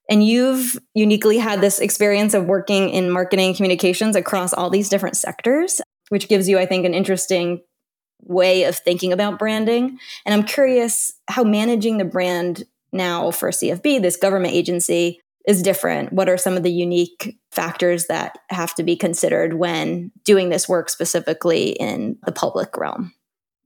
And 0.08 0.24
you've 0.26 0.78
uniquely 0.94 1.38
had 1.38 1.60
this 1.60 1.78
experience 1.78 2.34
of 2.34 2.44
working 2.46 2.90
in 2.90 3.10
marketing 3.10 3.54
communications 3.54 4.16
across 4.16 4.52
all 4.52 4.70
these 4.70 4.88
different 4.88 5.16
sectors, 5.16 5.80
which 6.10 6.28
gives 6.28 6.48
you, 6.48 6.58
I 6.58 6.66
think, 6.66 6.84
an 6.84 6.94
interesting 6.94 7.62
way 8.22 8.64
of 8.64 8.76
thinking 8.76 9.12
about 9.12 9.38
branding. 9.38 9.98
And 10.24 10.34
I'm 10.34 10.44
curious 10.44 11.12
how 11.28 11.44
managing 11.44 11.98
the 11.98 12.04
brand 12.04 12.64
now 12.92 13.30
for 13.30 13.50
CFB, 13.50 14.02
this 14.02 14.16
government 14.16 14.54
agency, 14.54 15.20
is 15.46 15.62
different. 15.62 16.12
What 16.12 16.28
are 16.28 16.38
some 16.38 16.56
of 16.56 16.62
the 16.62 16.72
unique 16.72 17.38
factors 17.50 18.06
that 18.06 18.38
have 18.48 18.74
to 18.76 18.82
be 18.82 18.96
considered 18.96 19.54
when 19.54 20.10
doing 20.24 20.48
this 20.48 20.68
work 20.68 20.88
specifically 20.88 21.70
in 21.70 22.16
the 22.24 22.32
public 22.32 22.76
realm? 22.76 23.12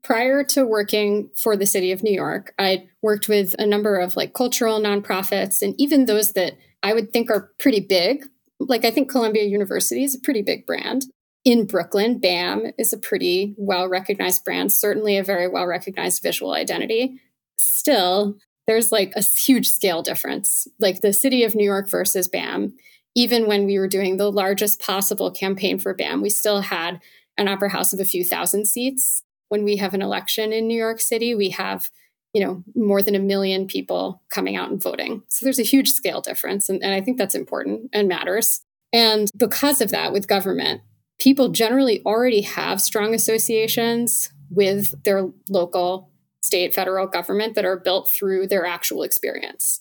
Prior 0.09 0.43
to 0.43 0.65
working 0.65 1.29
for 1.37 1.55
the 1.55 1.67
city 1.67 1.93
of 1.93 2.03
New 2.03 2.15
York, 2.15 2.55
I 2.59 2.89
worked 3.03 3.29
with 3.29 3.55
a 3.59 3.67
number 3.67 3.99
of 3.99 4.17
like 4.17 4.33
cultural 4.33 4.81
nonprofits 4.81 5.61
and 5.61 5.75
even 5.79 6.07
those 6.07 6.33
that 6.33 6.55
I 6.83 6.95
would 6.95 7.13
think 7.13 7.31
are 7.31 7.53
pretty 7.59 7.81
big. 7.81 8.25
Like 8.59 8.87
I 8.87 8.91
think 8.91 9.11
Columbia 9.11 9.43
University 9.43 10.05
is 10.05 10.15
a 10.15 10.21
pretty 10.21 10.41
big 10.41 10.65
brand. 10.65 11.05
In 11.45 11.67
Brooklyn, 11.67 12.21
BAM 12.21 12.73
is 12.79 12.95
a 12.95 12.99
pretty 12.99 13.55
well 13.59 13.87
recognized 13.87 14.45
brand, 14.45 14.73
certainly 14.73 15.19
a 15.19 15.23
very 15.23 15.47
well 15.47 15.67
recognized 15.67 16.23
visual 16.23 16.55
identity. 16.55 17.21
Still, 17.61 18.39
there's 18.67 18.91
like 18.91 19.13
a 19.15 19.23
huge 19.23 19.69
scale 19.69 20.01
difference. 20.01 20.67
Like 20.81 21.03
the 21.03 21.13
city 21.13 21.45
of 21.45 21.55
New 21.55 21.67
York 21.67 21.91
versus 21.91 22.29
BAM, 22.29 22.73
even 23.15 23.47
when 23.47 23.67
we 23.67 23.79
were 23.79 23.89
doing 23.89 24.17
the 24.17 24.33
largest 24.33 24.81
possible 24.81 25.31
campaign 25.31 25.79
for 25.79 25.93
BAM, 25.93 26.23
we 26.23 26.31
still 26.31 26.63
had 26.63 26.99
an 27.37 27.47
opera 27.47 27.69
house 27.69 27.93
of 27.93 28.01
a 28.01 28.07
few 28.07 28.25
thousand 28.25 28.67
seats 28.67 29.23
when 29.49 29.65
we 29.65 29.77
have 29.77 29.95
an 29.95 30.03
election 30.03 30.53
in 30.53 30.67
New 30.67 30.79
York 30.79 31.01
City, 31.01 31.35
we 31.35 31.51
have 31.51 31.91
you 32.35 32.45
know, 32.45 32.63
more 32.75 33.03
than 33.03 33.15
a 33.15 33.21
million 33.21 33.67
people 33.67 34.23
coming 34.31 34.55
out 34.55 34.71
and 34.71 34.83
voting. 34.83 35.23
So 35.29 35.45
there's 35.45 35.59
a 35.59 35.65
huge 35.65 35.93
scale 35.93 36.21
difference. 36.21 36.69
And, 36.69 36.83
and 36.83 36.95
I 36.95 37.01
think 37.01 37.17
that's 37.17 37.35
important 37.35 37.91
and 37.93 38.09
matters. 38.09 38.61
And 38.93 39.31
because 39.37 39.81
of 39.81 39.91
that, 39.91 40.13
with 40.13 40.29
government, 40.29 40.83
people 41.19 41.49
generally 41.49 42.03
already 42.05 42.43
have 42.43 42.81
strong 42.81 43.15
associations 43.15 44.31
with 44.51 45.03
their 45.05 45.31
local, 45.49 46.11
state, 46.43 46.75
federal 46.75 47.07
government 47.07 47.55
that 47.55 47.65
are 47.65 47.79
built 47.79 48.09
through 48.09 48.47
their 48.47 48.65
actual 48.65 49.03
experience 49.03 49.81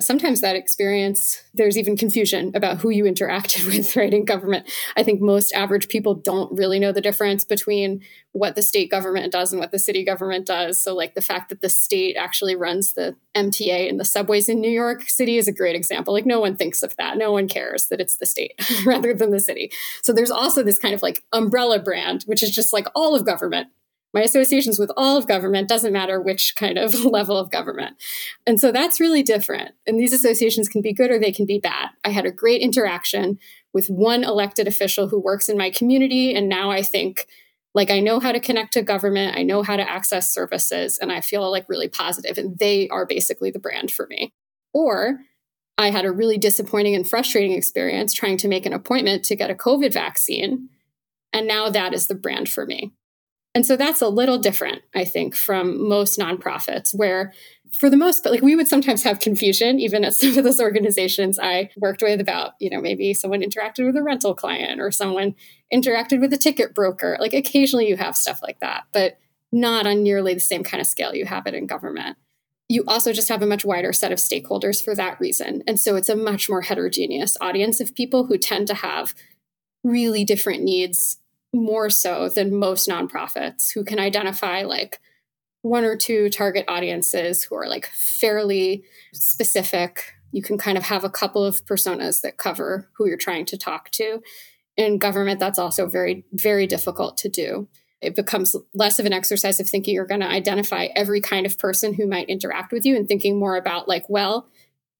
sometimes 0.00 0.40
that 0.40 0.54
experience, 0.54 1.42
there's 1.54 1.76
even 1.76 1.96
confusion 1.96 2.52
about 2.54 2.78
who 2.78 2.90
you 2.90 3.04
interacted 3.04 3.66
with, 3.66 3.96
right, 3.96 4.14
in 4.14 4.24
government. 4.24 4.68
I 4.96 5.02
think 5.02 5.20
most 5.20 5.52
average 5.52 5.88
people 5.88 6.14
don't 6.14 6.56
really 6.56 6.78
know 6.78 6.92
the 6.92 7.00
difference 7.00 7.44
between 7.44 8.02
what 8.32 8.54
the 8.54 8.62
state 8.62 8.90
government 8.90 9.32
does 9.32 9.52
and 9.52 9.58
what 9.58 9.72
the 9.72 9.78
city 9.78 10.04
government 10.04 10.46
does. 10.46 10.80
So, 10.80 10.94
like 10.94 11.14
the 11.14 11.20
fact 11.20 11.48
that 11.48 11.60
the 11.60 11.68
state 11.68 12.16
actually 12.16 12.54
runs 12.54 12.92
the 12.92 13.16
MTA 13.34 13.88
and 13.88 13.98
the 13.98 14.04
subways 14.04 14.48
in 14.48 14.60
New 14.60 14.70
York 14.70 15.08
City 15.08 15.36
is 15.36 15.48
a 15.48 15.52
great 15.52 15.74
example. 15.74 16.14
Like, 16.14 16.26
no 16.26 16.40
one 16.40 16.56
thinks 16.56 16.82
of 16.82 16.94
that. 16.96 17.16
No 17.16 17.32
one 17.32 17.48
cares 17.48 17.86
that 17.86 18.00
it's 18.00 18.16
the 18.16 18.26
state 18.26 18.52
rather 18.86 19.14
than 19.14 19.30
the 19.30 19.40
city. 19.40 19.72
So, 20.02 20.12
there's 20.12 20.30
also 20.30 20.62
this 20.62 20.78
kind 20.78 20.94
of 20.94 21.02
like 21.02 21.24
umbrella 21.32 21.80
brand, 21.80 22.22
which 22.24 22.42
is 22.42 22.50
just 22.50 22.72
like 22.72 22.86
all 22.94 23.16
of 23.16 23.26
government 23.26 23.68
my 24.14 24.22
associations 24.22 24.78
with 24.78 24.90
all 24.96 25.16
of 25.16 25.26
government 25.26 25.68
doesn't 25.68 25.92
matter 25.92 26.20
which 26.20 26.54
kind 26.56 26.78
of 26.78 27.04
level 27.04 27.36
of 27.36 27.50
government. 27.50 27.96
And 28.46 28.60
so 28.60 28.72
that's 28.72 29.00
really 29.00 29.22
different. 29.22 29.74
And 29.86 29.98
these 29.98 30.12
associations 30.12 30.68
can 30.68 30.82
be 30.82 30.94
good 30.94 31.10
or 31.10 31.18
they 31.18 31.32
can 31.32 31.46
be 31.46 31.58
bad. 31.58 31.90
I 32.04 32.10
had 32.10 32.26
a 32.26 32.32
great 32.32 32.62
interaction 32.62 33.38
with 33.74 33.88
one 33.88 34.24
elected 34.24 34.66
official 34.66 35.08
who 35.08 35.20
works 35.20 35.48
in 35.48 35.58
my 35.58 35.70
community. 35.70 36.34
And 36.34 36.48
now 36.48 36.70
I 36.70 36.82
think 36.82 37.26
like 37.74 37.90
I 37.90 38.00
know 38.00 38.18
how 38.18 38.32
to 38.32 38.40
connect 38.40 38.72
to 38.72 38.82
government, 38.82 39.36
I 39.36 39.42
know 39.42 39.62
how 39.62 39.76
to 39.76 39.88
access 39.88 40.32
services, 40.32 40.98
and 40.98 41.12
I 41.12 41.20
feel 41.20 41.48
like 41.50 41.68
really 41.68 41.88
positive, 41.88 42.38
And 42.38 42.58
they 42.58 42.88
are 42.88 43.06
basically 43.06 43.50
the 43.50 43.58
brand 43.58 43.90
for 43.90 44.06
me. 44.08 44.32
Or 44.72 45.20
I 45.76 45.90
had 45.90 46.04
a 46.04 46.10
really 46.10 46.38
disappointing 46.38 46.94
and 46.94 47.08
frustrating 47.08 47.52
experience 47.52 48.12
trying 48.12 48.36
to 48.38 48.48
make 48.48 48.66
an 48.66 48.72
appointment 48.72 49.24
to 49.26 49.36
get 49.36 49.50
a 49.50 49.54
COVID 49.54 49.92
vaccine. 49.92 50.70
And 51.32 51.46
now 51.46 51.68
that 51.68 51.94
is 51.94 52.08
the 52.08 52.14
brand 52.14 52.48
for 52.48 52.66
me. 52.66 52.92
And 53.58 53.66
so 53.66 53.76
that's 53.76 54.00
a 54.00 54.08
little 54.08 54.38
different, 54.38 54.82
I 54.94 55.04
think, 55.04 55.34
from 55.34 55.88
most 55.88 56.16
nonprofits, 56.16 56.94
where 56.94 57.32
for 57.72 57.90
the 57.90 57.96
most 57.96 58.22
part, 58.22 58.32
like 58.32 58.40
we 58.40 58.54
would 58.54 58.68
sometimes 58.68 59.02
have 59.02 59.18
confusion, 59.18 59.80
even 59.80 60.04
at 60.04 60.14
some 60.16 60.38
of 60.38 60.44
those 60.44 60.60
organizations 60.60 61.40
I 61.40 61.70
worked 61.76 62.00
with 62.00 62.20
about, 62.20 62.52
you 62.60 62.70
know, 62.70 62.80
maybe 62.80 63.12
someone 63.14 63.40
interacted 63.40 63.84
with 63.84 63.96
a 63.96 64.02
rental 64.04 64.32
client 64.32 64.80
or 64.80 64.92
someone 64.92 65.34
interacted 65.74 66.20
with 66.20 66.32
a 66.32 66.36
ticket 66.36 66.72
broker. 66.72 67.16
Like 67.18 67.32
occasionally 67.32 67.88
you 67.88 67.96
have 67.96 68.16
stuff 68.16 68.38
like 68.44 68.60
that, 68.60 68.84
but 68.92 69.18
not 69.50 69.88
on 69.88 70.04
nearly 70.04 70.34
the 70.34 70.38
same 70.38 70.62
kind 70.62 70.80
of 70.80 70.86
scale 70.86 71.12
you 71.12 71.26
have 71.26 71.48
it 71.48 71.54
in 71.54 71.66
government. 71.66 72.16
You 72.68 72.84
also 72.86 73.12
just 73.12 73.28
have 73.28 73.42
a 73.42 73.46
much 73.46 73.64
wider 73.64 73.92
set 73.92 74.12
of 74.12 74.18
stakeholders 74.18 74.84
for 74.84 74.94
that 74.94 75.18
reason. 75.18 75.64
And 75.66 75.80
so 75.80 75.96
it's 75.96 76.08
a 76.08 76.14
much 76.14 76.48
more 76.48 76.62
heterogeneous 76.62 77.36
audience 77.40 77.80
of 77.80 77.96
people 77.96 78.26
who 78.26 78.38
tend 78.38 78.68
to 78.68 78.74
have 78.74 79.16
really 79.82 80.24
different 80.24 80.62
needs 80.62 81.18
more 81.54 81.90
so 81.90 82.28
than 82.28 82.54
most 82.54 82.88
nonprofits 82.88 83.72
who 83.72 83.84
can 83.84 83.98
identify 83.98 84.62
like 84.62 85.00
one 85.62 85.84
or 85.84 85.96
two 85.96 86.30
target 86.30 86.64
audiences 86.68 87.42
who 87.44 87.54
are 87.54 87.68
like 87.68 87.86
fairly 87.86 88.84
specific. 89.12 90.14
You 90.30 90.42
can 90.42 90.58
kind 90.58 90.76
of 90.78 90.84
have 90.84 91.04
a 91.04 91.10
couple 91.10 91.44
of 91.44 91.64
personas 91.64 92.20
that 92.20 92.36
cover 92.36 92.88
who 92.96 93.08
you're 93.08 93.16
trying 93.16 93.46
to 93.46 93.56
talk 93.56 93.90
to. 93.92 94.20
In 94.76 94.98
government, 94.98 95.40
that's 95.40 95.58
also 95.58 95.88
very, 95.88 96.24
very 96.32 96.66
difficult 96.66 97.16
to 97.18 97.28
do. 97.28 97.66
It 98.00 98.14
becomes 98.14 98.54
less 98.74 99.00
of 99.00 99.06
an 99.06 99.12
exercise 99.12 99.58
of 99.58 99.68
thinking 99.68 99.94
you're 99.94 100.06
going 100.06 100.20
to 100.20 100.28
identify 100.28 100.88
every 100.94 101.20
kind 101.20 101.46
of 101.46 101.58
person 101.58 101.94
who 101.94 102.06
might 102.06 102.28
interact 102.28 102.72
with 102.72 102.86
you 102.86 102.94
and 102.94 103.08
thinking 103.08 103.38
more 103.38 103.56
about, 103.56 103.88
like, 103.88 104.08
well, 104.08 104.48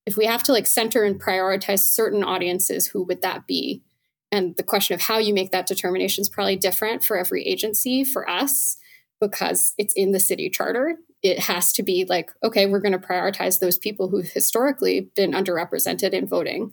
if 0.05 0.17
we 0.17 0.25
have 0.25 0.43
to 0.45 0.53
like 0.53 0.67
center 0.67 1.05
and 1.05 1.21
prioritize 1.21 1.81
certain 1.81 2.25
audiences, 2.25 2.89
who 2.89 3.05
would 3.05 3.23
that 3.23 3.47
be? 3.47 3.85
And 4.31 4.57
the 4.57 4.63
question 4.63 4.95
of 4.95 5.03
how 5.03 5.19
you 5.19 5.33
make 5.33 5.53
that 5.53 5.67
determination 5.67 6.23
is 6.23 6.29
probably 6.29 6.57
different 6.57 7.03
for 7.03 7.17
every 7.17 7.45
agency. 7.45 8.05
For 8.05 8.29
us, 8.29 8.77
because 9.21 9.75
it's 9.79 9.95
in 9.95 10.13
the 10.13 10.21
city 10.21 10.51
charter, 10.51 10.97
it 11.23 11.41
has 11.41 11.73
to 11.73 11.83
be 11.83 12.05
like, 12.09 12.31
okay, 12.45 12.67
we're 12.67 12.81
going 12.81 12.93
to 12.93 12.99
prioritize 12.99 13.59
those 13.59 13.79
people 13.79 14.09
who've 14.09 14.31
historically 14.31 15.11
been 15.17 15.33
underrepresented 15.33 16.13
in 16.13 16.27
voting 16.27 16.73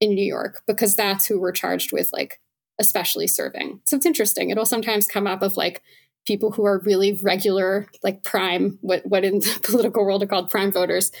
in 0.00 0.14
New 0.14 0.24
York 0.24 0.62
because 0.66 0.96
that's 0.96 1.26
who 1.26 1.40
we're 1.40 1.52
charged 1.52 1.92
with, 1.92 2.10
like, 2.12 2.40
especially 2.80 3.26
serving. 3.26 3.80
So 3.84 3.96
it's 3.96 4.06
interesting. 4.06 4.50
It'll 4.50 4.66
sometimes 4.66 5.06
come 5.06 5.26
up 5.26 5.42
of 5.42 5.56
like 5.56 5.82
people 6.26 6.50
who 6.52 6.64
are 6.64 6.80
really 6.80 7.18
regular, 7.22 7.86
like 8.02 8.24
prime, 8.24 8.78
what, 8.80 9.06
what 9.06 9.24
in 9.24 9.40
the 9.40 9.60
political 9.62 10.04
world 10.04 10.22
are 10.22 10.26
called 10.26 10.50
prime 10.50 10.72
voters. 10.72 11.12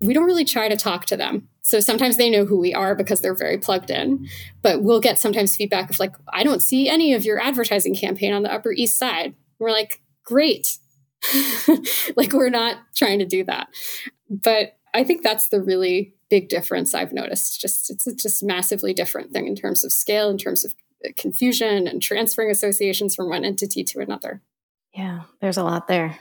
We 0.00 0.14
don't 0.14 0.24
really 0.24 0.44
try 0.44 0.68
to 0.68 0.76
talk 0.76 1.06
to 1.06 1.16
them 1.16 1.48
so 1.68 1.80
sometimes 1.80 2.16
they 2.16 2.30
know 2.30 2.46
who 2.46 2.58
we 2.58 2.72
are 2.72 2.94
because 2.94 3.20
they're 3.20 3.34
very 3.34 3.58
plugged 3.58 3.90
in. 3.90 4.26
But 4.62 4.82
we'll 4.82 5.00
get 5.00 5.18
sometimes 5.18 5.54
feedback 5.54 5.90
of 5.90 5.98
like, 5.98 6.14
I 6.32 6.42
don't 6.42 6.62
see 6.62 6.88
any 6.88 7.12
of 7.12 7.26
your 7.26 7.38
advertising 7.38 7.94
campaign 7.94 8.32
on 8.32 8.42
the 8.42 8.50
Upper 8.50 8.72
East 8.72 8.98
Side. 8.98 9.34
We're 9.58 9.70
like, 9.70 10.00
great. 10.24 10.78
like 12.16 12.32
we're 12.32 12.48
not 12.48 12.78
trying 12.94 13.18
to 13.18 13.26
do 13.26 13.44
that. 13.44 13.68
But 14.30 14.78
I 14.94 15.04
think 15.04 15.22
that's 15.22 15.50
the 15.50 15.60
really 15.60 16.14
big 16.30 16.48
difference 16.48 16.94
I've 16.94 17.12
noticed. 17.12 17.60
Just 17.60 17.90
it's 17.90 18.22
just 18.22 18.42
massively 18.42 18.94
different 18.94 19.32
thing 19.32 19.46
in 19.46 19.54
terms 19.54 19.84
of 19.84 19.92
scale, 19.92 20.30
in 20.30 20.38
terms 20.38 20.64
of 20.64 20.74
uh, 21.04 21.10
confusion 21.18 21.86
and 21.86 22.00
transferring 22.00 22.50
associations 22.50 23.14
from 23.14 23.28
one 23.28 23.44
entity 23.44 23.84
to 23.84 24.00
another. 24.00 24.40
Yeah, 24.94 25.24
there's 25.42 25.58
a 25.58 25.64
lot 25.64 25.86
there. 25.86 26.18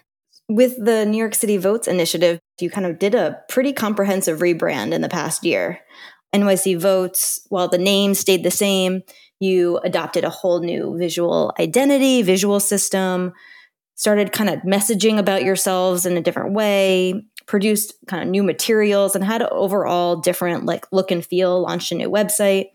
With 0.49 0.83
the 0.83 1.05
New 1.05 1.17
York 1.17 1.35
City 1.35 1.57
Votes 1.57 1.87
initiative, 1.87 2.39
you 2.61 2.69
kind 2.69 2.87
of 2.87 2.99
did 2.99 3.13
a 3.13 3.41
pretty 3.49 3.73
comprehensive 3.73 4.39
rebrand 4.39 4.93
in 4.93 5.01
the 5.01 5.09
past 5.09 5.43
year. 5.43 5.81
NYC 6.33 6.79
Votes, 6.79 7.45
while 7.49 7.67
the 7.67 7.77
name 7.77 8.13
stayed 8.13 8.43
the 8.43 8.51
same, 8.51 9.01
you 9.39 9.77
adopted 9.79 10.23
a 10.23 10.29
whole 10.29 10.61
new 10.61 10.97
visual 10.97 11.53
identity, 11.59 12.21
visual 12.21 12.61
system, 12.61 13.33
started 13.95 14.31
kind 14.31 14.49
of 14.49 14.59
messaging 14.61 15.19
about 15.19 15.43
yourselves 15.43 16.05
in 16.05 16.15
a 16.15 16.21
different 16.21 16.53
way, 16.53 17.25
produced 17.45 17.93
kind 18.07 18.23
of 18.23 18.29
new 18.29 18.43
materials, 18.43 19.15
and 19.15 19.25
had 19.25 19.41
an 19.41 19.49
overall 19.51 20.15
different 20.15 20.65
like 20.65 20.85
look 20.93 21.11
and 21.11 21.25
feel, 21.25 21.61
launched 21.61 21.91
a 21.91 21.95
new 21.95 22.09
website. 22.09 22.67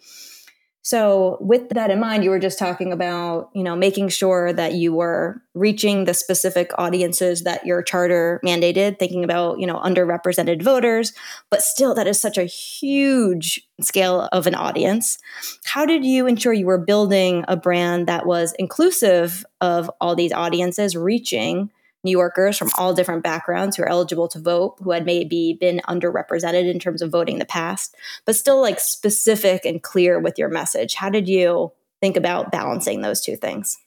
So, 0.85 1.39
with 1.41 1.69
that 1.71 1.93
in 1.93 2.01
mind, 2.01 2.25
you 2.25 2.31
were 2.31 2.41
just 2.41 2.59
talking 2.59 2.93
about, 2.93 3.51
you 3.55 3.63
know, 3.63 3.77
making 3.77 4.09
sure 4.09 4.53
that 4.53 4.75
you 4.75 4.93
were 4.93 5.41
reaching 5.55 6.05
the 6.05 6.15
specific 6.15 6.73
audiences 6.77 7.45
that 7.45 7.65
your 7.65 7.83
charter 7.83 8.41
mandated, 8.45 8.99
thinking 8.99 9.23
about, 9.23 9.61
you 9.61 9.67
know, 9.67 9.79
underrepresented 9.79 10.61
voters, 10.61 11.13
but 11.51 11.63
still 11.63 11.95
that 11.95 12.09
is 12.09 12.21
such 12.21 12.37
a 12.37 12.45
huge 12.45 13.61
scale 13.81 14.29
of 14.33 14.49
an 14.49 14.57
audience. 14.57 15.19
How 15.65 15.87
did 15.87 16.05
you 16.05 16.27
ensure 16.27 16.53
you 16.53 16.67
were 16.67 16.79
building 16.79 17.45
a 17.47 17.57
brand 17.57 18.09
that 18.09 18.27
was 18.27 18.53
inclusive 18.59 19.47
of 19.61 19.89
all 20.01 20.17
these 20.17 20.33
audiences 20.33 20.97
reaching 20.97 21.71
New 22.05 22.11
Yorkers 22.11 22.59
from 22.59 22.71
all 22.77 22.95
different 22.95 23.23
backgrounds 23.23 23.77
who 23.77 23.83
are 23.85 23.89
eligible 23.89 24.29
to 24.29 24.39
vote, 24.39 24.77
who 24.83 24.91
had 24.91 25.07
maybe 25.07 25.57
been 25.59 25.81
underrepresented 25.89 26.71
in 26.71 26.79
terms 26.79 27.03
of 27.03 27.11
voting 27.11 27.35
in 27.35 27.39
the 27.39 27.45
past, 27.45 27.95
but 28.25 28.37
still 28.37 28.61
like 28.61 28.81
specific 28.81 29.65
and 29.65 29.83
clear 29.83 30.19
with 30.19 30.39
your 30.39 30.49
message. 30.49 30.95
How 30.95 31.11
did 31.11 31.29
you 31.29 31.73
think 32.01 32.17
about 32.17 32.51
balancing 32.51 33.01
those 33.01 33.21
two 33.21 33.37
things? 33.37 33.79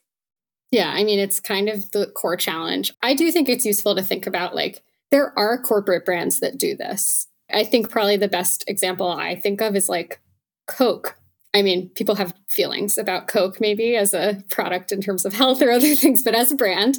Yeah, 0.70 0.90
I 0.90 1.04
mean, 1.04 1.18
it's 1.18 1.40
kind 1.40 1.68
of 1.68 1.90
the 1.92 2.06
core 2.06 2.36
challenge. 2.36 2.92
I 3.02 3.14
do 3.14 3.30
think 3.30 3.48
it's 3.48 3.66
useful 3.66 3.94
to 3.94 4.02
think 4.02 4.26
about 4.26 4.54
like, 4.54 4.82
there 5.10 5.38
are 5.38 5.60
corporate 5.60 6.04
brands 6.04 6.40
that 6.40 6.58
do 6.58 6.74
this. 6.74 7.28
I 7.52 7.64
think 7.64 7.90
probably 7.90 8.16
the 8.16 8.28
best 8.28 8.64
example 8.66 9.08
I 9.08 9.36
think 9.36 9.60
of 9.60 9.76
is 9.76 9.88
like 9.88 10.20
Coke 10.66 11.16
I 11.56 11.62
mean, 11.62 11.88
people 11.94 12.16
have 12.16 12.34
feelings 12.48 12.98
about 12.98 13.28
Coke 13.28 13.62
maybe 13.62 13.96
as 13.96 14.12
a 14.12 14.42
product 14.50 14.92
in 14.92 15.00
terms 15.00 15.24
of 15.24 15.32
health 15.32 15.62
or 15.62 15.70
other 15.70 15.94
things, 15.96 16.22
but 16.22 16.34
as 16.34 16.52
a 16.52 16.54
brand, 16.54 16.98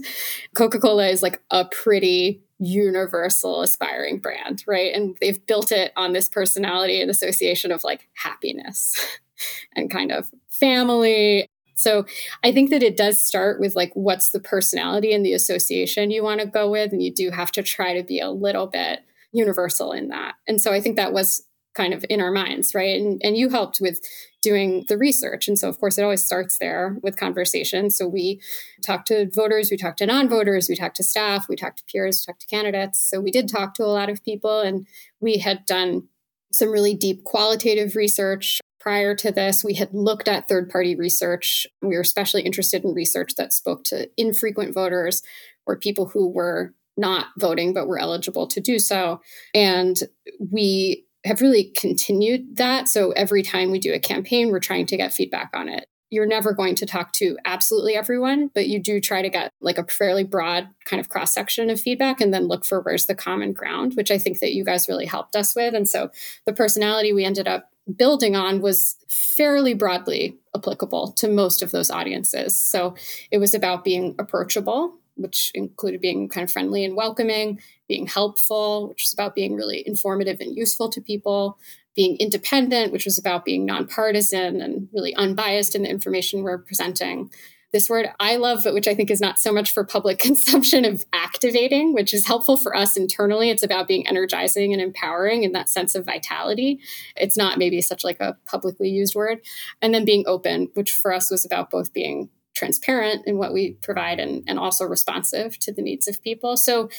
Coca 0.55 0.79
Cola 0.79 1.07
is 1.09 1.21
like 1.21 1.39
a 1.51 1.65
pretty 1.65 2.41
universal 2.57 3.61
aspiring 3.61 4.17
brand, 4.17 4.63
right? 4.65 4.91
And 4.95 5.15
they've 5.21 5.45
built 5.45 5.71
it 5.71 5.91
on 5.95 6.13
this 6.13 6.27
personality 6.27 6.99
and 6.99 7.11
association 7.11 7.71
of 7.71 7.83
like 7.83 8.09
happiness 8.15 8.95
and 9.75 9.91
kind 9.91 10.11
of 10.11 10.31
family. 10.49 11.47
So 11.75 12.07
I 12.43 12.51
think 12.51 12.71
that 12.71 12.81
it 12.81 12.97
does 12.97 13.23
start 13.23 13.59
with 13.59 13.75
like 13.75 13.91
what's 13.93 14.31
the 14.31 14.39
personality 14.39 15.13
and 15.13 15.23
the 15.23 15.33
association 15.33 16.09
you 16.09 16.23
want 16.23 16.41
to 16.41 16.47
go 16.47 16.71
with. 16.71 16.91
And 16.93 17.03
you 17.03 17.13
do 17.13 17.29
have 17.29 17.51
to 17.51 17.61
try 17.61 17.95
to 17.95 18.03
be 18.03 18.19
a 18.19 18.31
little 18.31 18.65
bit 18.65 19.01
universal 19.31 19.91
in 19.91 20.07
that. 20.07 20.33
And 20.47 20.59
so 20.59 20.73
I 20.73 20.81
think 20.81 20.95
that 20.95 21.13
was 21.13 21.43
kind 21.77 21.93
of 21.93 22.03
in 22.09 22.19
our 22.19 22.31
minds, 22.31 22.73
right? 22.75 22.99
And, 22.99 23.21
and 23.23 23.37
you 23.37 23.49
helped 23.49 23.79
with 23.79 24.01
doing 24.41 24.83
the 24.87 24.97
research. 24.97 25.47
And 25.47 25.57
so, 25.57 25.69
of 25.69 25.79
course, 25.79 25.97
it 25.97 26.03
always 26.03 26.23
starts 26.23 26.57
there 26.57 26.97
with 27.03 27.17
conversation. 27.17 27.89
So 27.89 28.07
we 28.07 28.41
talk 28.83 29.05
to 29.05 29.29
voters, 29.33 29.69
we 29.69 29.77
talk 29.77 29.95
to 29.97 30.05
non 30.05 30.27
voters, 30.27 30.67
we 30.67 30.75
talk 30.75 30.95
to 30.95 31.03
staff, 31.03 31.47
we 31.47 31.55
talk 31.55 31.75
to 31.77 31.83
peers, 31.89 32.25
talk 32.25 32.39
to 32.39 32.47
candidates. 32.47 32.99
So 32.99 33.21
we 33.21 33.31
did 33.31 33.47
talk 33.47 33.75
to 33.75 33.83
a 33.83 33.85
lot 33.85 34.09
of 34.09 34.23
people, 34.23 34.61
and 34.61 34.87
we 35.21 35.37
had 35.37 35.65
done 35.65 36.07
some 36.51 36.71
really 36.71 36.95
deep 36.95 37.23
qualitative 37.23 37.95
research. 37.95 38.59
Prior 38.79 39.15
to 39.15 39.31
this, 39.31 39.63
we 39.63 39.73
had 39.73 39.93
looked 39.93 40.27
at 40.27 40.47
third 40.47 40.69
party 40.69 40.95
research. 40.95 41.67
We 41.81 41.95
were 41.95 42.01
especially 42.01 42.43
interested 42.43 42.83
in 42.83 42.93
research 42.93 43.35
that 43.35 43.53
spoke 43.53 43.83
to 43.85 44.09
infrequent 44.17 44.73
voters 44.73 45.23
or 45.65 45.77
people 45.77 46.07
who 46.07 46.29
were 46.29 46.73
not 46.95 47.27
voting, 47.37 47.73
but 47.73 47.87
were 47.87 47.99
eligible 47.99 48.47
to 48.47 48.59
do 48.59 48.79
so. 48.79 49.21
And 49.53 49.99
we 50.39 51.06
have 51.27 51.41
really 51.41 51.65
continued 51.75 52.57
that. 52.57 52.87
So 52.87 53.11
every 53.11 53.43
time 53.43 53.71
we 53.71 53.79
do 53.79 53.93
a 53.93 53.99
campaign, 53.99 54.49
we're 54.49 54.59
trying 54.59 54.85
to 54.87 54.97
get 54.97 55.13
feedback 55.13 55.51
on 55.53 55.69
it. 55.69 55.85
You're 56.09 56.25
never 56.25 56.53
going 56.53 56.75
to 56.75 56.85
talk 56.85 57.11
to 57.13 57.37
absolutely 57.43 57.95
everyone, 57.95 58.49
but 58.55 58.67
you 58.67 58.81
do 58.81 59.01
try 59.01 59.21
to 59.21 59.29
get 59.29 59.51
like 59.59 59.77
a 59.77 59.85
fairly 59.85 60.23
broad 60.23 60.69
kind 60.85 61.01
of 61.01 61.09
cross 61.09 61.33
section 61.33 61.69
of 61.69 61.81
feedback 61.81 62.21
and 62.21 62.33
then 62.33 62.47
look 62.47 62.65
for 62.65 62.79
where's 62.79 63.07
the 63.07 63.15
common 63.15 63.51
ground, 63.51 63.95
which 63.95 64.09
I 64.09 64.17
think 64.17 64.39
that 64.39 64.53
you 64.53 64.63
guys 64.63 64.87
really 64.87 65.05
helped 65.05 65.35
us 65.35 65.53
with. 65.53 65.73
And 65.73 65.87
so 65.87 66.09
the 66.45 66.53
personality 66.53 67.11
we 67.11 67.25
ended 67.25 67.47
up 67.47 67.69
building 67.93 68.35
on 68.35 68.61
was 68.61 68.95
fairly 69.09 69.73
broadly 69.73 70.37
applicable 70.55 71.11
to 71.13 71.27
most 71.27 71.61
of 71.61 71.71
those 71.71 71.91
audiences. 71.91 72.61
So 72.61 72.95
it 73.29 73.37
was 73.39 73.53
about 73.53 73.83
being 73.83 74.15
approachable, 74.17 74.97
which 75.15 75.51
included 75.55 75.99
being 75.99 76.29
kind 76.29 76.45
of 76.45 76.51
friendly 76.51 76.85
and 76.85 76.95
welcoming, 76.95 77.59
being 77.87 78.07
helpful, 78.07 78.89
which 78.89 79.03
was 79.03 79.13
about 79.13 79.35
being 79.35 79.55
really 79.55 79.83
informative 79.85 80.39
and 80.39 80.55
useful 80.55 80.89
to 80.89 81.01
people, 81.01 81.57
being 81.95 82.17
independent, 82.19 82.91
which 82.91 83.05
was 83.05 83.17
about 83.17 83.45
being 83.45 83.65
nonpartisan 83.65 84.61
and 84.61 84.87
really 84.93 85.15
unbiased 85.15 85.75
in 85.75 85.83
the 85.83 85.89
information 85.89 86.43
we're 86.43 86.57
presenting. 86.57 87.31
This 87.73 87.89
word 87.89 88.07
I 88.19 88.37
love, 88.37 88.63
but 88.63 88.73
which 88.73 88.87
I 88.87 88.95
think 88.95 89.11
is 89.11 89.19
not 89.19 89.39
so 89.39 89.51
much 89.51 89.71
for 89.71 89.83
public 89.83 90.19
consumption 90.27 90.85
of 90.85 91.05
activating, 91.11 91.93
which 91.93 92.13
is 92.13 92.27
helpful 92.27 92.55
for 92.55 92.75
us 92.75 92.95
internally. 92.95 93.49
It's 93.49 93.63
about 93.63 93.87
being 93.87 94.07
energizing 94.07 94.73
and 94.73 94.81
empowering 94.81 95.43
and 95.43 95.53
that 95.53 95.69
sense 95.69 95.95
of 95.95 96.05
vitality. 96.05 96.79
It's 97.15 97.35
not 97.35 97.57
maybe 97.57 97.81
such 97.81 98.03
like 98.03 98.19
a 98.19 98.37
publicly 98.45 98.89
used 98.89 99.15
word. 99.15 99.39
And 99.81 99.93
then 99.93 100.05
being 100.05 100.23
open, 100.27 100.69
which 100.75 100.91
for 100.91 101.13
us 101.13 101.29
was 101.29 101.45
about 101.45 101.69
both 101.69 101.91
being 101.93 102.29
transparent 102.57 103.27
in 103.27 103.37
what 103.37 103.53
we 103.53 103.73
provide 103.83 104.19
and, 104.19 104.43
and 104.47 104.57
also 104.57 104.83
responsive 104.83 105.59
to 105.59 105.71
the 105.71 105.81
needs 105.81 106.07
of 106.07 106.21
people. 106.23 106.57
So 106.57 106.89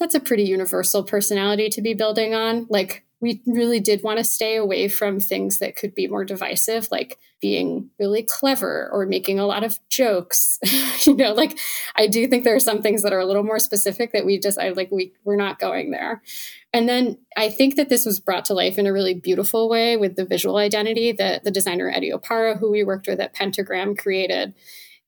that's 0.00 0.16
a 0.16 0.20
pretty 0.20 0.42
universal 0.42 1.04
personality 1.04 1.68
to 1.68 1.80
be 1.80 1.94
building 1.94 2.34
on. 2.34 2.66
Like, 2.68 3.04
we 3.20 3.42
really 3.46 3.80
did 3.80 4.02
want 4.02 4.18
to 4.18 4.24
stay 4.24 4.56
away 4.56 4.88
from 4.88 5.20
things 5.20 5.58
that 5.58 5.76
could 5.76 5.94
be 5.94 6.06
more 6.06 6.24
divisive, 6.24 6.88
like 6.90 7.18
being 7.40 7.90
really 7.98 8.22
clever 8.22 8.88
or 8.92 9.04
making 9.04 9.38
a 9.38 9.46
lot 9.46 9.62
of 9.62 9.78
jokes. 9.90 10.58
you 11.06 11.14
know, 11.14 11.34
like 11.34 11.58
I 11.94 12.06
do 12.06 12.26
think 12.26 12.44
there 12.44 12.54
are 12.54 12.60
some 12.60 12.80
things 12.80 13.02
that 13.02 13.12
are 13.12 13.18
a 13.18 13.26
little 13.26 13.42
more 13.42 13.58
specific 13.58 14.12
that 14.12 14.24
we 14.24 14.38
just, 14.38 14.58
I 14.58 14.70
like, 14.70 14.90
we, 14.90 15.12
we're 15.24 15.36
not 15.36 15.58
going 15.58 15.90
there. 15.90 16.22
And 16.72 16.88
then 16.88 17.18
I 17.36 17.50
think 17.50 17.76
that 17.76 17.90
this 17.90 18.06
was 18.06 18.20
brought 18.20 18.46
to 18.46 18.54
life 18.54 18.78
in 18.78 18.86
a 18.86 18.92
really 18.92 19.14
beautiful 19.14 19.68
way 19.68 19.98
with 19.98 20.16
the 20.16 20.24
visual 20.24 20.56
identity 20.56 21.12
that 21.12 21.44
the 21.44 21.50
designer 21.50 21.90
Eddie 21.90 22.12
Opara, 22.12 22.58
who 22.58 22.70
we 22.70 22.84
worked 22.84 23.06
with 23.06 23.20
at 23.20 23.34
Pentagram, 23.34 23.96
created. 23.96 24.54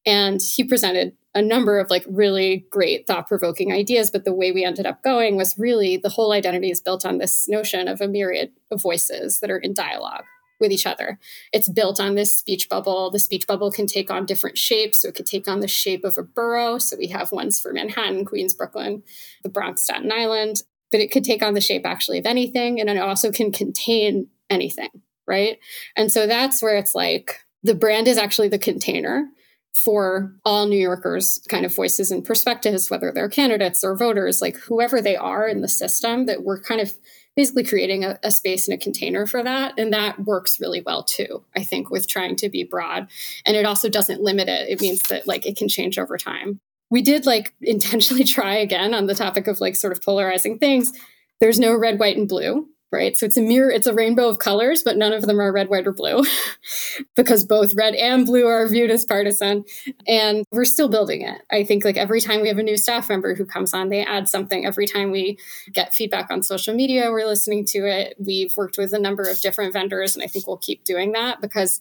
And 0.04 0.42
he 0.42 0.64
presented 0.64 1.16
a 1.34 1.42
number 1.42 1.78
of 1.78 1.90
like 1.90 2.04
really 2.08 2.66
great 2.70 3.06
thought 3.06 3.26
provoking 3.26 3.72
ideas. 3.72 4.10
But 4.10 4.24
the 4.24 4.34
way 4.34 4.52
we 4.52 4.64
ended 4.64 4.86
up 4.86 5.02
going 5.02 5.36
was 5.36 5.58
really 5.58 5.96
the 5.96 6.10
whole 6.10 6.32
identity 6.32 6.70
is 6.70 6.80
built 6.80 7.06
on 7.06 7.18
this 7.18 7.48
notion 7.48 7.88
of 7.88 8.00
a 8.00 8.08
myriad 8.08 8.52
of 8.70 8.82
voices 8.82 9.40
that 9.40 9.50
are 9.50 9.58
in 9.58 9.74
dialogue 9.74 10.24
with 10.60 10.72
each 10.72 10.86
other. 10.86 11.18
It's 11.52 11.68
built 11.68 12.00
on 12.00 12.14
this 12.14 12.38
speech 12.38 12.68
bubble. 12.68 13.10
The 13.10 13.18
speech 13.18 13.46
bubble 13.46 13.70
can 13.70 13.86
take 13.86 14.10
on 14.10 14.26
different 14.26 14.56
shapes. 14.56 15.00
So 15.00 15.08
it 15.08 15.14
could 15.14 15.26
take 15.26 15.48
on 15.48 15.60
the 15.60 15.68
shape 15.68 16.04
of 16.04 16.16
a 16.16 16.22
borough. 16.22 16.78
So 16.78 16.96
we 16.96 17.08
have 17.08 17.32
ones 17.32 17.60
for 17.60 17.72
Manhattan, 17.72 18.24
Queens, 18.24 18.54
Brooklyn, 18.54 19.02
the 19.42 19.48
Bronx, 19.48 19.82
Staten 19.82 20.12
Island. 20.12 20.62
But 20.90 21.00
it 21.00 21.10
could 21.10 21.24
take 21.24 21.42
on 21.42 21.54
the 21.54 21.60
shape 21.60 21.84
actually 21.84 22.18
of 22.18 22.26
anything. 22.26 22.80
And 22.80 22.88
it 22.88 22.98
also 22.98 23.32
can 23.32 23.50
contain 23.50 24.28
anything, 24.48 24.90
right? 25.26 25.58
And 25.96 26.12
so 26.12 26.26
that's 26.26 26.62
where 26.62 26.76
it's 26.76 26.94
like 26.94 27.40
the 27.62 27.74
brand 27.74 28.06
is 28.06 28.18
actually 28.18 28.48
the 28.48 28.58
container 28.58 29.26
for 29.72 30.34
all 30.44 30.66
New 30.66 30.78
Yorkers' 30.78 31.40
kind 31.48 31.64
of 31.64 31.74
voices 31.74 32.10
and 32.10 32.24
perspectives, 32.24 32.90
whether 32.90 33.10
they're 33.10 33.28
candidates 33.28 33.82
or 33.82 33.96
voters, 33.96 34.42
like 34.42 34.56
whoever 34.56 35.00
they 35.00 35.16
are 35.16 35.48
in 35.48 35.62
the 35.62 35.68
system, 35.68 36.26
that 36.26 36.42
we're 36.42 36.60
kind 36.60 36.80
of 36.80 36.94
basically 37.34 37.64
creating 37.64 38.04
a, 38.04 38.18
a, 38.22 38.30
space 38.30 38.68
and 38.68 38.74
a 38.74 38.82
container 38.82 39.26
for 39.26 39.42
that. 39.42 39.72
And 39.78 39.92
that 39.92 40.20
works 40.26 40.60
really 40.60 40.82
well 40.82 41.02
too, 41.02 41.42
I 41.56 41.62
think, 41.62 41.90
with 41.90 42.06
trying 42.06 42.36
to 42.36 42.50
be 42.50 42.64
broad. 42.64 43.08
And 43.46 43.56
it 43.56 43.64
also 43.64 43.88
doesn't 43.88 44.20
limit 44.20 44.48
it. 44.48 44.68
It 44.68 44.82
means 44.82 45.02
that 45.04 45.26
like 45.26 45.46
it 45.46 45.56
can 45.56 45.68
change 45.68 45.98
over 45.98 46.18
time. 46.18 46.60
We 46.90 47.00
did 47.00 47.24
like 47.24 47.54
intentionally 47.62 48.24
try 48.24 48.56
again 48.56 48.92
on 48.92 49.06
the 49.06 49.14
topic 49.14 49.46
of 49.46 49.60
like 49.60 49.76
sort 49.76 49.94
of 49.94 50.02
polarizing 50.02 50.58
things. 50.58 50.92
There's 51.40 51.58
no 51.58 51.74
red, 51.74 51.98
white, 51.98 52.16
and 52.16 52.28
blue 52.28 52.68
right? 52.92 53.16
So 53.16 53.26
it's 53.26 53.36
a 53.36 53.42
mirror, 53.42 53.70
it's 53.70 53.86
a 53.86 53.94
rainbow 53.94 54.28
of 54.28 54.38
colors, 54.38 54.82
but 54.84 54.96
none 54.96 55.12
of 55.12 55.22
them 55.22 55.40
are 55.40 55.50
red, 55.50 55.68
white, 55.68 55.86
or 55.86 55.92
blue 55.92 56.24
because 57.16 57.44
both 57.44 57.74
red 57.74 57.94
and 57.94 58.26
blue 58.26 58.46
are 58.46 58.68
viewed 58.68 58.90
as 58.90 59.04
partisan. 59.04 59.64
And 60.06 60.44
we're 60.52 60.66
still 60.66 60.88
building 60.88 61.22
it. 61.22 61.40
I 61.50 61.64
think 61.64 61.84
like 61.84 61.96
every 61.96 62.20
time 62.20 62.42
we 62.42 62.48
have 62.48 62.58
a 62.58 62.62
new 62.62 62.76
staff 62.76 63.08
member 63.08 63.34
who 63.34 63.46
comes 63.46 63.72
on, 63.72 63.88
they 63.88 64.04
add 64.04 64.28
something. 64.28 64.66
Every 64.66 64.86
time 64.86 65.10
we 65.10 65.38
get 65.72 65.94
feedback 65.94 66.30
on 66.30 66.42
social 66.42 66.74
media, 66.74 67.10
we're 67.10 67.26
listening 67.26 67.64
to 67.66 67.78
it. 67.86 68.14
We've 68.18 68.54
worked 68.56 68.76
with 68.76 68.92
a 68.92 68.98
number 68.98 69.22
of 69.22 69.40
different 69.40 69.72
vendors, 69.72 70.14
and 70.14 70.22
I 70.22 70.26
think 70.26 70.46
we'll 70.46 70.58
keep 70.58 70.84
doing 70.84 71.12
that 71.12 71.40
because 71.40 71.80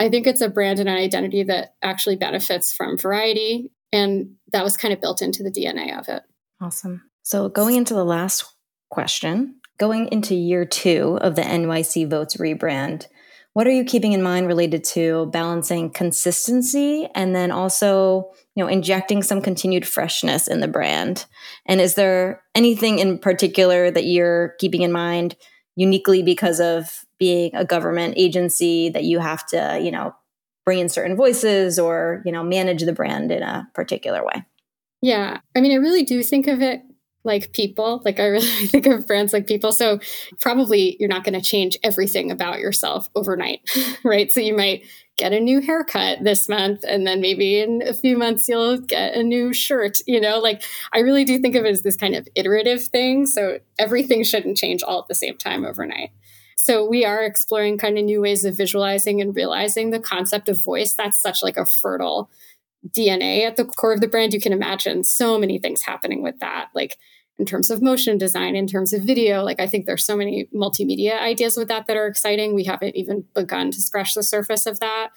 I 0.00 0.08
think 0.08 0.26
it's 0.26 0.40
a 0.40 0.48
brand 0.48 0.80
and 0.80 0.88
an 0.88 0.96
identity 0.96 1.42
that 1.44 1.74
actually 1.82 2.16
benefits 2.16 2.72
from 2.72 2.98
variety. 2.98 3.70
And 3.92 4.34
that 4.52 4.64
was 4.64 4.76
kind 4.76 4.92
of 4.92 5.00
built 5.00 5.22
into 5.22 5.42
the 5.42 5.52
DNA 5.52 5.96
of 5.98 6.08
it. 6.08 6.22
Awesome. 6.60 7.02
So 7.22 7.48
going 7.48 7.76
into 7.76 7.94
the 7.94 8.04
last 8.04 8.44
question, 8.90 9.60
Going 9.78 10.08
into 10.12 10.34
year 10.34 10.64
two 10.64 11.18
of 11.20 11.34
the 11.34 11.42
NYC 11.42 12.08
Votes 12.08 12.36
rebrand, 12.36 13.08
what 13.54 13.66
are 13.66 13.72
you 13.72 13.84
keeping 13.84 14.12
in 14.12 14.22
mind 14.22 14.46
related 14.46 14.84
to 14.84 15.26
balancing 15.26 15.90
consistency 15.90 17.08
and 17.14 17.34
then 17.34 17.50
also 17.50 18.30
you 18.54 18.62
know 18.62 18.68
injecting 18.68 19.22
some 19.22 19.40
continued 19.40 19.86
freshness 19.86 20.46
in 20.46 20.60
the 20.60 20.68
brand? 20.68 21.26
And 21.66 21.80
is 21.80 21.94
there 21.94 22.42
anything 22.54 22.98
in 22.98 23.18
particular 23.18 23.90
that 23.90 24.04
you're 24.04 24.54
keeping 24.58 24.82
in 24.82 24.92
mind 24.92 25.36
uniquely 25.76 26.22
because 26.22 26.60
of 26.60 27.04
being 27.18 27.54
a 27.54 27.64
government 27.64 28.14
agency 28.16 28.90
that 28.90 29.04
you 29.04 29.18
have 29.18 29.46
to 29.46 29.80
you 29.82 29.90
know 29.90 30.14
bring 30.64 30.78
in 30.78 30.88
certain 30.88 31.16
voices 31.16 31.78
or 31.78 32.22
you 32.24 32.30
know 32.32 32.44
manage 32.44 32.82
the 32.82 32.92
brand 32.92 33.32
in 33.32 33.42
a 33.42 33.68
particular 33.74 34.24
way? 34.24 34.44
Yeah 35.00 35.38
i 35.56 35.60
mean 35.60 35.72
i 35.72 35.76
really 35.76 36.04
do 36.04 36.22
think 36.22 36.46
of 36.46 36.62
it 36.62 36.80
like 37.24 37.52
people. 37.52 38.02
Like 38.04 38.20
I 38.20 38.26
really 38.26 38.46
think 38.66 38.86
of 38.86 39.06
brands 39.06 39.32
like 39.32 39.46
people. 39.46 39.72
So 39.72 39.98
probably 40.40 40.96
you're 41.00 41.08
not 41.08 41.24
going 41.24 41.34
to 41.34 41.40
change 41.40 41.76
everything 41.82 42.30
about 42.30 42.60
yourself 42.60 43.08
overnight, 43.14 43.68
right? 44.04 44.30
So 44.30 44.40
you 44.40 44.56
might 44.56 44.84
get 45.16 45.32
a 45.32 45.40
new 45.40 45.60
haircut 45.60 46.18
this 46.22 46.48
month 46.48 46.84
and 46.86 47.06
then 47.06 47.20
maybe 47.20 47.60
in 47.60 47.82
a 47.86 47.94
few 47.94 48.18
months 48.18 48.48
you'll 48.48 48.78
get 48.78 49.14
a 49.14 49.22
new 49.22 49.52
shirt, 49.52 49.98
you 50.06 50.20
know? 50.20 50.38
Like 50.38 50.62
I 50.92 51.00
really 51.00 51.24
do 51.24 51.38
think 51.38 51.54
of 51.54 51.64
it 51.64 51.70
as 51.70 51.82
this 51.82 51.96
kind 51.96 52.14
of 52.14 52.28
iterative 52.34 52.84
thing. 52.84 53.26
So 53.26 53.58
everything 53.78 54.24
shouldn't 54.24 54.56
change 54.56 54.82
all 54.82 55.00
at 55.00 55.08
the 55.08 55.14
same 55.14 55.36
time 55.36 55.64
overnight. 55.64 56.10
So 56.56 56.86
we 56.88 57.04
are 57.04 57.22
exploring 57.22 57.78
kind 57.78 57.98
of 57.98 58.04
new 58.04 58.22
ways 58.22 58.44
of 58.44 58.56
visualizing 58.56 59.20
and 59.20 59.36
realizing 59.36 59.90
the 59.90 60.00
concept 60.00 60.48
of 60.48 60.64
voice. 60.64 60.94
That's 60.94 61.20
such 61.20 61.42
like 61.42 61.56
a 61.56 61.66
fertile 61.66 62.30
DNA 62.88 63.46
at 63.46 63.56
the 63.56 63.64
core 63.64 63.92
of 63.92 64.00
the 64.00 64.08
brand. 64.08 64.32
You 64.32 64.40
can 64.40 64.52
imagine 64.52 65.04
so 65.04 65.38
many 65.38 65.58
things 65.58 65.82
happening 65.82 66.22
with 66.22 66.38
that. 66.40 66.70
Like 66.74 66.98
in 67.38 67.44
terms 67.44 67.70
of 67.70 67.82
motion 67.82 68.16
design, 68.18 68.54
in 68.54 68.66
terms 68.66 68.92
of 68.92 69.02
video. 69.02 69.42
Like, 69.42 69.60
I 69.60 69.66
think 69.66 69.86
there's 69.86 70.04
so 70.04 70.16
many 70.16 70.48
multimedia 70.54 71.20
ideas 71.20 71.56
with 71.56 71.68
that 71.68 71.86
that 71.86 71.96
are 71.96 72.06
exciting. 72.06 72.54
We 72.54 72.64
haven't 72.64 72.96
even 72.96 73.24
begun 73.34 73.70
to 73.72 73.82
scratch 73.82 74.14
the 74.14 74.22
surface 74.22 74.66
of 74.66 74.80
that. 74.80 75.10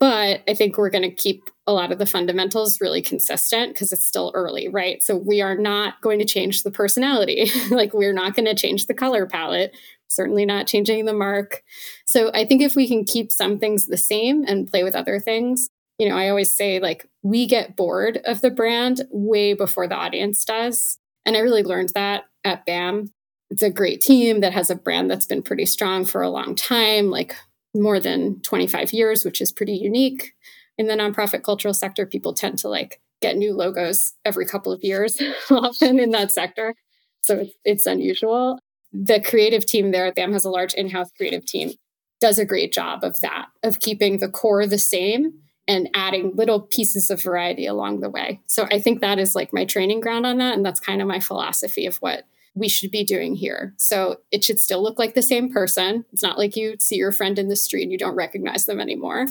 But 0.00 0.42
I 0.48 0.54
think 0.54 0.78
we're 0.78 0.90
going 0.90 1.08
to 1.08 1.14
keep 1.14 1.50
a 1.66 1.74
lot 1.74 1.92
of 1.92 1.98
the 1.98 2.06
fundamentals 2.06 2.80
really 2.80 3.02
consistent 3.02 3.74
because 3.74 3.92
it's 3.92 4.06
still 4.06 4.32
early, 4.34 4.66
right? 4.66 5.02
So 5.02 5.14
we 5.14 5.42
are 5.42 5.56
not 5.56 6.00
going 6.00 6.18
to 6.20 6.24
change 6.24 6.62
the 6.62 6.70
personality. 6.70 7.50
like, 7.70 7.92
we're 7.92 8.14
not 8.14 8.34
going 8.34 8.46
to 8.46 8.54
change 8.54 8.86
the 8.86 8.94
color 8.94 9.26
palette, 9.26 9.76
certainly 10.08 10.46
not 10.46 10.66
changing 10.66 11.04
the 11.04 11.12
mark. 11.12 11.62
So 12.06 12.30
I 12.32 12.46
think 12.46 12.62
if 12.62 12.74
we 12.74 12.88
can 12.88 13.04
keep 13.04 13.30
some 13.30 13.58
things 13.58 13.86
the 13.86 13.98
same 13.98 14.42
and 14.48 14.66
play 14.66 14.82
with 14.82 14.96
other 14.96 15.20
things, 15.20 15.68
you 15.98 16.08
know, 16.08 16.16
I 16.16 16.30
always 16.30 16.56
say, 16.56 16.80
like, 16.80 17.06
we 17.22 17.46
get 17.46 17.76
bored 17.76 18.22
of 18.24 18.40
the 18.40 18.50
brand 18.50 19.02
way 19.10 19.52
before 19.52 19.86
the 19.86 19.96
audience 19.96 20.46
does. 20.46 20.98
And 21.24 21.36
I 21.36 21.40
really 21.40 21.62
learned 21.62 21.90
that 21.94 22.24
at 22.44 22.66
BAM. 22.66 23.12
It's 23.50 23.62
a 23.62 23.70
great 23.70 24.00
team 24.00 24.40
that 24.40 24.52
has 24.52 24.70
a 24.70 24.74
brand 24.74 25.10
that's 25.10 25.26
been 25.26 25.42
pretty 25.42 25.66
strong 25.66 26.04
for 26.04 26.22
a 26.22 26.30
long 26.30 26.54
time, 26.54 27.10
like 27.10 27.34
more 27.74 28.00
than 28.00 28.40
25 28.42 28.92
years, 28.92 29.24
which 29.24 29.40
is 29.40 29.52
pretty 29.52 29.74
unique. 29.74 30.32
In 30.78 30.86
the 30.86 30.94
nonprofit 30.94 31.42
cultural 31.42 31.74
sector, 31.74 32.06
people 32.06 32.32
tend 32.32 32.58
to 32.60 32.68
like 32.68 33.00
get 33.20 33.36
new 33.36 33.52
logos 33.52 34.14
every 34.24 34.46
couple 34.46 34.72
of 34.72 34.82
years, 34.82 35.20
often 35.50 35.98
in 35.98 36.10
that 36.10 36.32
sector. 36.32 36.74
So 37.22 37.40
it's, 37.40 37.54
it's 37.64 37.86
unusual. 37.86 38.58
The 38.92 39.20
creative 39.20 39.66
team 39.66 39.90
there, 39.90 40.06
at 40.06 40.14
BAM 40.14 40.32
has 40.32 40.44
a 40.44 40.50
large 40.50 40.74
in 40.74 40.88
house 40.88 41.10
creative 41.16 41.44
team, 41.44 41.72
does 42.20 42.38
a 42.38 42.44
great 42.44 42.72
job 42.72 43.04
of 43.04 43.20
that, 43.20 43.46
of 43.62 43.80
keeping 43.80 44.18
the 44.18 44.28
core 44.28 44.66
the 44.66 44.78
same 44.78 45.32
and 45.70 45.88
adding 45.94 46.32
little 46.34 46.62
pieces 46.62 47.10
of 47.10 47.22
variety 47.22 47.64
along 47.64 48.00
the 48.00 48.10
way. 48.10 48.40
So 48.46 48.66
I 48.72 48.80
think 48.80 49.00
that 49.00 49.20
is 49.20 49.36
like 49.36 49.52
my 49.52 49.64
training 49.64 50.00
ground 50.00 50.26
on 50.26 50.38
that. 50.38 50.56
And 50.56 50.66
that's 50.66 50.80
kind 50.80 51.00
of 51.00 51.06
my 51.06 51.20
philosophy 51.20 51.86
of 51.86 51.98
what 51.98 52.24
we 52.56 52.68
should 52.68 52.90
be 52.90 53.04
doing 53.04 53.36
here. 53.36 53.72
So 53.76 54.16
it 54.32 54.42
should 54.42 54.58
still 54.58 54.82
look 54.82 54.98
like 54.98 55.14
the 55.14 55.22
same 55.22 55.52
person. 55.52 56.04
It's 56.12 56.24
not 56.24 56.38
like 56.38 56.56
you 56.56 56.74
see 56.80 56.96
your 56.96 57.12
friend 57.12 57.38
in 57.38 57.46
the 57.46 57.54
street 57.54 57.84
and 57.84 57.92
you 57.92 57.98
don't 57.98 58.16
recognize 58.16 58.66
them 58.66 58.80
anymore, 58.80 59.26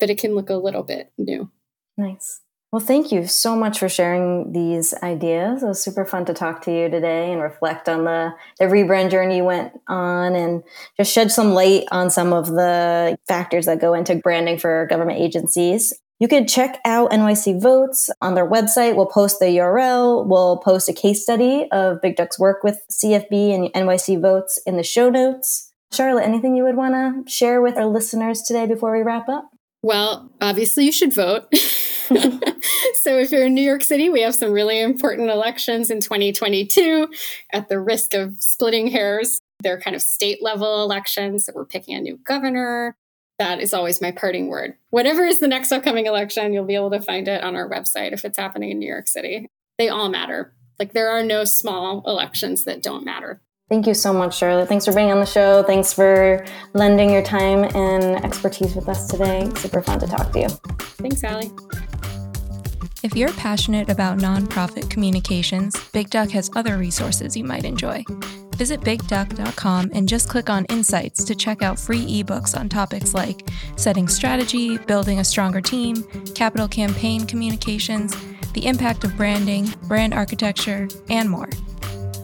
but 0.00 0.08
it 0.08 0.16
can 0.16 0.34
look 0.34 0.48
a 0.48 0.54
little 0.54 0.84
bit 0.84 1.12
new. 1.18 1.50
Nice. 1.98 2.40
Well, 2.74 2.84
thank 2.84 3.12
you 3.12 3.28
so 3.28 3.54
much 3.54 3.78
for 3.78 3.88
sharing 3.88 4.50
these 4.50 4.94
ideas. 4.94 5.62
It 5.62 5.66
was 5.66 5.80
super 5.80 6.04
fun 6.04 6.24
to 6.24 6.34
talk 6.34 6.60
to 6.62 6.72
you 6.72 6.88
today 6.88 7.30
and 7.30 7.40
reflect 7.40 7.88
on 7.88 8.02
the, 8.02 8.34
the 8.58 8.64
rebrand 8.64 9.12
journey 9.12 9.36
you 9.36 9.44
went 9.44 9.80
on 9.86 10.34
and 10.34 10.64
just 10.96 11.12
shed 11.12 11.30
some 11.30 11.54
light 11.54 11.84
on 11.92 12.10
some 12.10 12.32
of 12.32 12.48
the 12.48 13.16
factors 13.28 13.66
that 13.66 13.80
go 13.80 13.94
into 13.94 14.16
branding 14.16 14.58
for 14.58 14.88
government 14.90 15.20
agencies. 15.20 15.92
You 16.18 16.26
can 16.26 16.48
check 16.48 16.80
out 16.84 17.12
NYC 17.12 17.62
Votes 17.62 18.10
on 18.20 18.34
their 18.34 18.50
website. 18.50 18.96
We'll 18.96 19.06
post 19.06 19.38
the 19.38 19.46
URL. 19.46 20.26
We'll 20.26 20.56
post 20.56 20.88
a 20.88 20.92
case 20.92 21.22
study 21.22 21.68
of 21.70 22.02
Big 22.02 22.16
Duck's 22.16 22.40
work 22.40 22.64
with 22.64 22.84
CFB 22.90 23.54
and 23.54 23.72
NYC 23.72 24.20
Votes 24.20 24.60
in 24.66 24.76
the 24.76 24.82
show 24.82 25.10
notes. 25.10 25.70
Charlotte, 25.92 26.24
anything 26.24 26.56
you 26.56 26.64
would 26.64 26.74
want 26.76 26.94
to 26.94 27.30
share 27.30 27.62
with 27.62 27.76
our 27.76 27.86
listeners 27.86 28.42
today 28.42 28.66
before 28.66 28.96
we 28.96 29.04
wrap 29.04 29.28
up? 29.28 29.48
Well, 29.84 30.28
obviously, 30.40 30.86
you 30.86 30.92
should 30.92 31.14
vote. 31.14 31.54
so, 33.04 33.18
if 33.18 33.30
you're 33.30 33.44
in 33.44 33.54
New 33.54 33.60
York 33.60 33.84
City, 33.84 34.08
we 34.08 34.22
have 34.22 34.34
some 34.34 34.50
really 34.50 34.80
important 34.80 35.28
elections 35.28 35.90
in 35.90 36.00
2022. 36.00 37.10
At 37.52 37.68
the 37.68 37.78
risk 37.78 38.14
of 38.14 38.40
splitting 38.40 38.86
hairs, 38.86 39.38
they're 39.62 39.78
kind 39.78 39.94
of 39.94 40.00
state 40.00 40.42
level 40.42 40.82
elections. 40.82 41.44
So, 41.44 41.52
we're 41.54 41.66
picking 41.66 41.94
a 41.94 42.00
new 42.00 42.16
governor. 42.24 42.96
That 43.38 43.60
is 43.60 43.74
always 43.74 44.00
my 44.00 44.10
parting 44.10 44.48
word. 44.48 44.76
Whatever 44.88 45.22
is 45.22 45.38
the 45.38 45.48
next 45.48 45.70
upcoming 45.70 46.06
election, 46.06 46.54
you'll 46.54 46.64
be 46.64 46.76
able 46.76 46.92
to 46.92 47.00
find 47.00 47.28
it 47.28 47.44
on 47.44 47.56
our 47.56 47.68
website 47.68 48.12
if 48.12 48.24
it's 48.24 48.38
happening 48.38 48.70
in 48.70 48.78
New 48.78 48.88
York 48.88 49.06
City. 49.06 49.48
They 49.76 49.90
all 49.90 50.08
matter. 50.08 50.54
Like, 50.78 50.94
there 50.94 51.10
are 51.10 51.22
no 51.22 51.44
small 51.44 52.02
elections 52.06 52.64
that 52.64 52.82
don't 52.82 53.04
matter. 53.04 53.42
Thank 53.68 53.86
you 53.86 53.92
so 53.92 54.14
much, 54.14 54.38
Charlotte. 54.38 54.68
Thanks 54.68 54.86
for 54.86 54.94
being 54.94 55.12
on 55.12 55.20
the 55.20 55.26
show. 55.26 55.62
Thanks 55.62 55.92
for 55.92 56.42
lending 56.72 57.10
your 57.10 57.22
time 57.22 57.64
and 57.64 58.24
expertise 58.24 58.74
with 58.74 58.88
us 58.88 59.08
today. 59.08 59.50
Super 59.56 59.82
fun 59.82 60.00
to 60.00 60.06
talk 60.06 60.32
to 60.32 60.40
you. 60.40 60.48
Thanks, 60.48 61.22
Ally. 61.22 61.48
If 63.04 63.14
you're 63.14 63.34
passionate 63.34 63.90
about 63.90 64.16
nonprofit 64.16 64.88
communications, 64.88 65.76
Big 65.92 66.08
Duck 66.08 66.30
has 66.30 66.50
other 66.56 66.78
resources 66.78 67.36
you 67.36 67.44
might 67.44 67.66
enjoy. 67.66 68.02
Visit 68.56 68.80
bigduck.com 68.80 69.90
and 69.92 70.08
just 70.08 70.30
click 70.30 70.48
on 70.48 70.64
Insights 70.70 71.22
to 71.24 71.34
check 71.34 71.60
out 71.60 71.78
free 71.78 72.00
ebooks 72.06 72.58
on 72.58 72.70
topics 72.70 73.12
like 73.12 73.46
setting 73.76 74.08
strategy, 74.08 74.78
building 74.78 75.18
a 75.18 75.24
stronger 75.24 75.60
team, 75.60 76.02
capital 76.34 76.66
campaign 76.66 77.26
communications, 77.26 78.16
the 78.54 78.64
impact 78.64 79.04
of 79.04 79.14
branding, 79.18 79.66
brand 79.82 80.14
architecture, 80.14 80.88
and 81.10 81.28
more. 81.28 81.50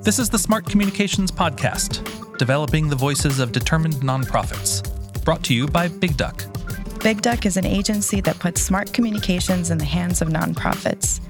This 0.02 0.18
is 0.18 0.30
the 0.30 0.38
Smart 0.38 0.64
Communications 0.64 1.30
Podcast, 1.30 2.38
developing 2.38 2.88
the 2.88 2.96
voices 2.96 3.38
of 3.38 3.52
determined 3.52 3.96
nonprofits. 3.96 4.82
Brought 5.26 5.42
to 5.44 5.52
you 5.52 5.66
by 5.66 5.88
Big 5.88 6.16
Duck. 6.16 6.42
Big 7.02 7.22
Duck 7.22 7.46
is 7.46 7.56
an 7.56 7.64
agency 7.64 8.20
that 8.20 8.38
puts 8.38 8.60
smart 8.60 8.92
communications 8.92 9.70
in 9.70 9.78
the 9.78 9.86
hands 9.86 10.20
of 10.20 10.28
nonprofits. 10.28 11.20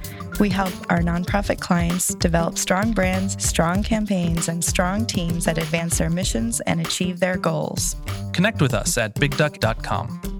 We 0.40 0.50
help 0.50 0.72
our 0.90 0.98
nonprofit 0.98 1.60
clients 1.60 2.12
develop 2.16 2.58
strong 2.58 2.90
brands, 2.90 3.40
strong 3.44 3.84
campaigns, 3.84 4.48
and 4.48 4.64
strong 4.64 5.06
teams 5.06 5.44
that 5.44 5.58
advance 5.58 5.98
their 5.98 6.10
missions 6.10 6.60
and 6.62 6.80
achieve 6.80 7.20
their 7.20 7.36
goals. 7.36 7.94
Connect 8.32 8.60
with 8.60 8.74
us 8.74 8.98
at 8.98 9.14
bigduck.com. 9.14 10.39